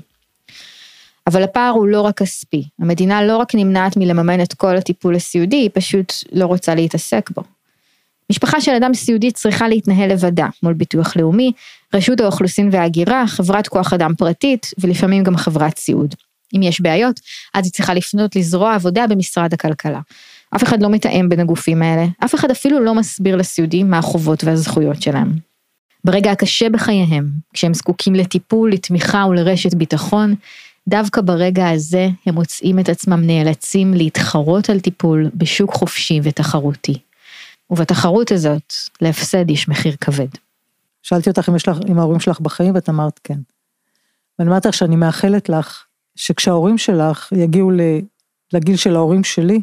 אבל 1.27 1.43
הפער 1.43 1.71
הוא 1.71 1.89
לא 1.89 2.01
רק 2.01 2.19
כספי. 2.19 2.65
המדינה 2.79 3.23
לא 3.23 3.37
רק 3.37 3.55
נמנעת 3.55 3.97
מלממן 3.97 4.43
את 4.43 4.55
כל 4.55 4.77
הטיפול 4.77 5.15
הסיעודי, 5.15 5.57
היא 5.57 5.71
פשוט 5.75 6.13
לא 6.33 6.47
רוצה 6.47 6.75
להתעסק 6.75 7.31
בו. 7.35 7.43
משפחה 8.31 8.61
של 8.61 8.73
אדם 8.73 8.95
סיעודי 8.95 9.31
צריכה 9.31 9.69
להתנהל 9.69 10.13
לבדה 10.13 10.47
מול 10.63 10.75
ביטוח 10.75 11.17
לאומי, 11.17 11.53
רשות 11.95 12.21
האוכלוסין 12.21 12.69
וההגירה, 12.73 13.27
חברת 13.27 13.69
כוח 13.69 13.93
אדם 13.93 14.15
פרטית 14.15 14.67
ולפעמים 14.79 15.25
גם 15.25 15.37
חברת 15.37 15.79
סיעוד. 15.79 16.15
אם 16.57 16.63
יש 16.63 16.81
בעיות, 16.81 17.21
אז 17.55 17.65
היא 17.65 17.73
צריכה 17.73 17.95
לפנות 17.95 18.37
לזרוע 18.37 18.75
עבודה 18.75 19.07
במשרד 19.07 19.55
הכלכלה. 19.55 20.01
אף 20.57 20.63
אחד 20.63 20.83
לא 20.83 20.91
מתאם 20.91 21.29
בין 21.29 21.41
הגופים 21.41 21.83
האלה, 21.83 22.07
אף 22.25 22.35
אחד 22.35 22.51
אפילו 22.51 22.81
לא 22.85 22.95
מסביר 22.95 23.37
לסיעודים 23.37 23.91
מה 23.91 23.99
החובות 23.99 24.45
והזכויות 24.45 25.03
שלהם. 25.03 25.33
ברגע 26.05 26.31
הקשה 26.31 26.69
בחייהם, 26.69 27.29
כשהם 27.53 27.75
זקוקים 27.75 28.15
לטיפול, 28.15 28.73
לתמיכה 28.73 29.27
ולרשת 29.31 29.75
ביטחון, 29.75 30.35
דווקא 30.89 31.21
ברגע 31.21 31.69
הזה 31.69 32.09
הם 32.27 32.35
מוצאים 32.35 32.79
את 32.79 32.89
עצמם 32.89 33.27
נאלצים 33.27 33.95
להתחרות 33.95 34.71
על 34.71 34.81
טיפול 34.81 35.31
בשוק 35.35 35.75
חופשי 35.75 36.21
ותחרותי. 36.23 36.99
ובתחרות 37.71 38.33
הזאת, 38.33 38.73
להפסד 39.01 39.51
יש 39.51 39.69
מחיר 39.69 39.97
כבד. 40.01 40.29
שאלתי 41.03 41.31
אותך 41.31 41.49
אם 41.49 41.57
יש 41.57 41.69
לך, 41.69 41.79
אם 41.89 41.99
ההורים 41.99 42.21
שלך 42.21 42.41
בחיים, 42.41 42.75
ואת 42.75 42.89
אמרת 42.89 43.21
כן. 43.25 43.39
ואני 44.39 44.51
אומרת 44.51 44.67
לך 44.67 44.75
שאני 44.75 44.97
מאחלת 44.97 45.49
לך, 45.49 45.85
שכשההורים 46.17 46.79
שלך 46.79 47.33
יגיעו 47.33 47.71
לגיל 48.53 48.77
של 48.77 48.97
ההורים 48.97 49.25
שלי, 49.25 49.61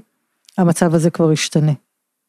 המצב 0.58 0.96
הזה 0.96 1.10
כבר 1.10 1.32
ישתנה. 1.32 1.72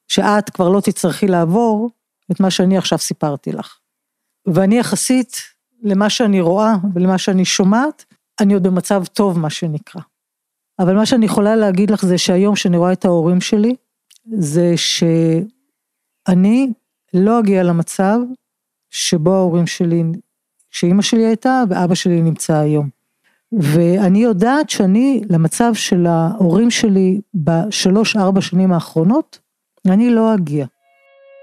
שאת 0.09 0.51
כבר 0.51 0.69
לא 0.69 0.81
תצטרכי 0.81 1.27
לעבור 1.27 1.91
את 2.33 2.41
מה 2.41 2.51
שאני 2.51 2.79
עכשיו 2.79 2.99
סיפרתי 2.99 3.53
לך. 3.53 3.79
ואני 4.47 4.79
יחסית 4.79 5.37
למה 5.83 6.11
שאני 6.11 6.41
רואה 6.41 6.75
ולמה 6.95 7.19
שאני 7.19 7.45
שומעת, 7.45 8.05
אני 8.41 8.55
עוד 8.55 8.63
במצב 8.63 9.05
טוב, 9.05 9.39
מה 9.39 9.51
שנקרא. 9.51 10.01
אבל 10.79 10.97
מה 10.97 11.07
שאני 11.07 11.27
יכולה 11.27 11.57
להגיד 11.57 11.91
לך 11.91 12.05
זה 12.05 12.19
שהיום 12.19 12.57
שאני 12.57 12.77
רואה 12.77 12.93
את 12.93 13.05
ההורים 13.05 13.41
שלי, 13.41 13.75
זה 14.39 14.73
שאני 14.77 16.73
לא 17.15 17.41
אגיע 17.41 17.63
למצב 17.63 18.19
שבו 18.91 19.35
ההורים 19.35 19.67
שלי, 19.67 20.05
שאימא 20.71 21.03
שלי 21.03 21.27
הייתה 21.27 21.63
ואבא 21.71 21.95
שלי 21.95 22.23
נמצא 22.23 22.55
היום. 22.55 22.98
ואני 23.53 24.19
יודעת 24.19 24.71
שאני, 24.71 25.23
למצב 25.31 25.75
של 25.75 26.07
ההורים 26.07 26.71
שלי 26.71 27.21
בשלוש 27.35 28.17
ארבע 28.17 28.41
שנים 28.41 28.73
האחרונות, 28.73 29.39
אני 29.91 30.11
לא 30.11 30.35
אגיע. 30.35 30.67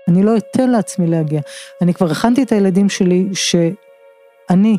אני 0.08 0.24
לא 0.24 0.38
אתן 0.38 0.70
לעצמי 0.70 1.08
להגיע. 1.08 1.42
אני 1.82 1.94
כבר 1.94 2.12
הכנתי 2.12 2.44
את 2.44 2.52
הילדים 2.52 2.90
שלי 2.90 3.30
שאני, 3.34 4.78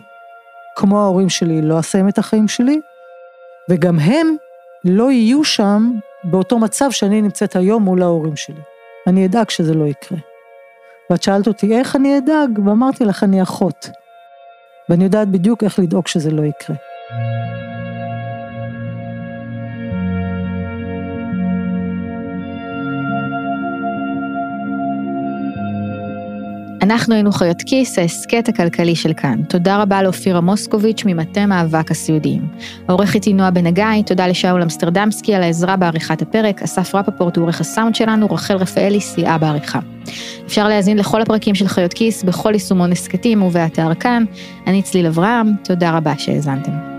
כמו 0.77 1.01
ההורים 1.01 1.29
שלי, 1.29 1.63
לא 1.63 1.79
אסיים 1.79 2.09
את 2.09 2.19
החיים 2.19 2.49
שלי, 2.49 2.81
וגם 3.71 3.99
הם 3.99 4.37
לא 4.85 5.11
יהיו 5.11 5.45
שם 5.45 5.91
באותו 6.25 6.59
מצב 6.59 6.91
שאני 6.91 7.23
נמצאת 7.23 7.57
היום 7.57 7.83
מול 7.83 8.03
ההורים 8.03 8.37
שלי. 8.37 8.61
אני 9.07 9.27
אדאג 9.27 9.51
שזה 9.51 9.75
לא 9.75 9.85
יקרה. 9.85 10.19
ואת 11.11 11.23
שאלת 11.23 11.47
אותי 11.47 11.79
איך 11.79 11.97
אני 11.97 12.19
אדאג, 12.19 12.59
ואמרתי 12.67 13.05
לך 13.05 13.25
אני 13.25 13.43
אחות. 13.43 13.91
ואני 14.89 15.05
יודעת 15.05 15.29
בדיוק 15.29 15.65
איך 15.65 15.79
לדאוג 15.79 16.07
שזה 16.07 16.31
לא 16.31 16.43
יקרה. 16.43 16.77
אנחנו 26.83 27.15
היינו 27.15 27.33
חיות 27.33 27.63
כיס, 27.63 27.99
ההסכת 27.99 28.49
הכלכלי 28.49 28.97
של 28.97 29.13
כאן. 29.13 29.43
תודה 29.49 29.83
רבה 29.83 30.03
לאופירה 30.03 30.41
מוסקוביץ' 30.41 31.03
ממטה 31.07 31.47
מאבק 31.47 31.91
הסיעודיים. 31.91 32.49
העורכת 32.89 33.25
היא 33.25 33.35
נועה 33.35 33.51
בן 33.51 33.67
הגיא, 33.67 34.03
תודה 34.07 34.27
לשאול 34.27 34.63
אמסטרדמסקי 34.63 35.35
על 35.35 35.43
העזרה 35.43 35.77
בעריכת 35.77 36.23
הפרק, 36.23 36.63
אסף 36.63 36.95
רפפורט 36.95 37.37
הוא 37.37 37.43
עורך 37.43 37.61
הסאונד 37.61 37.95
שלנו, 37.95 38.27
רחל 38.27 38.57
רפאלי 38.57 39.01
סייעה 39.01 39.39
בעריכה. 39.39 39.79
אפשר 40.47 40.69
להאזין 40.69 40.99
לכל 40.99 41.23
הפרקים 41.23 41.55
של 41.55 41.69
חיות 41.69 41.93
כיס 41.93 42.23
בכל 42.23 42.51
יישומון 42.53 42.93
הסכתים 42.93 43.43
ובאתר 43.43 43.95
כאן. 43.95 44.25
אני 44.67 44.83
צליל 44.83 45.07
אברהם, 45.07 45.53
תודה 45.65 45.97
רבה 45.97 46.13
שהאזנתם. 46.19 46.96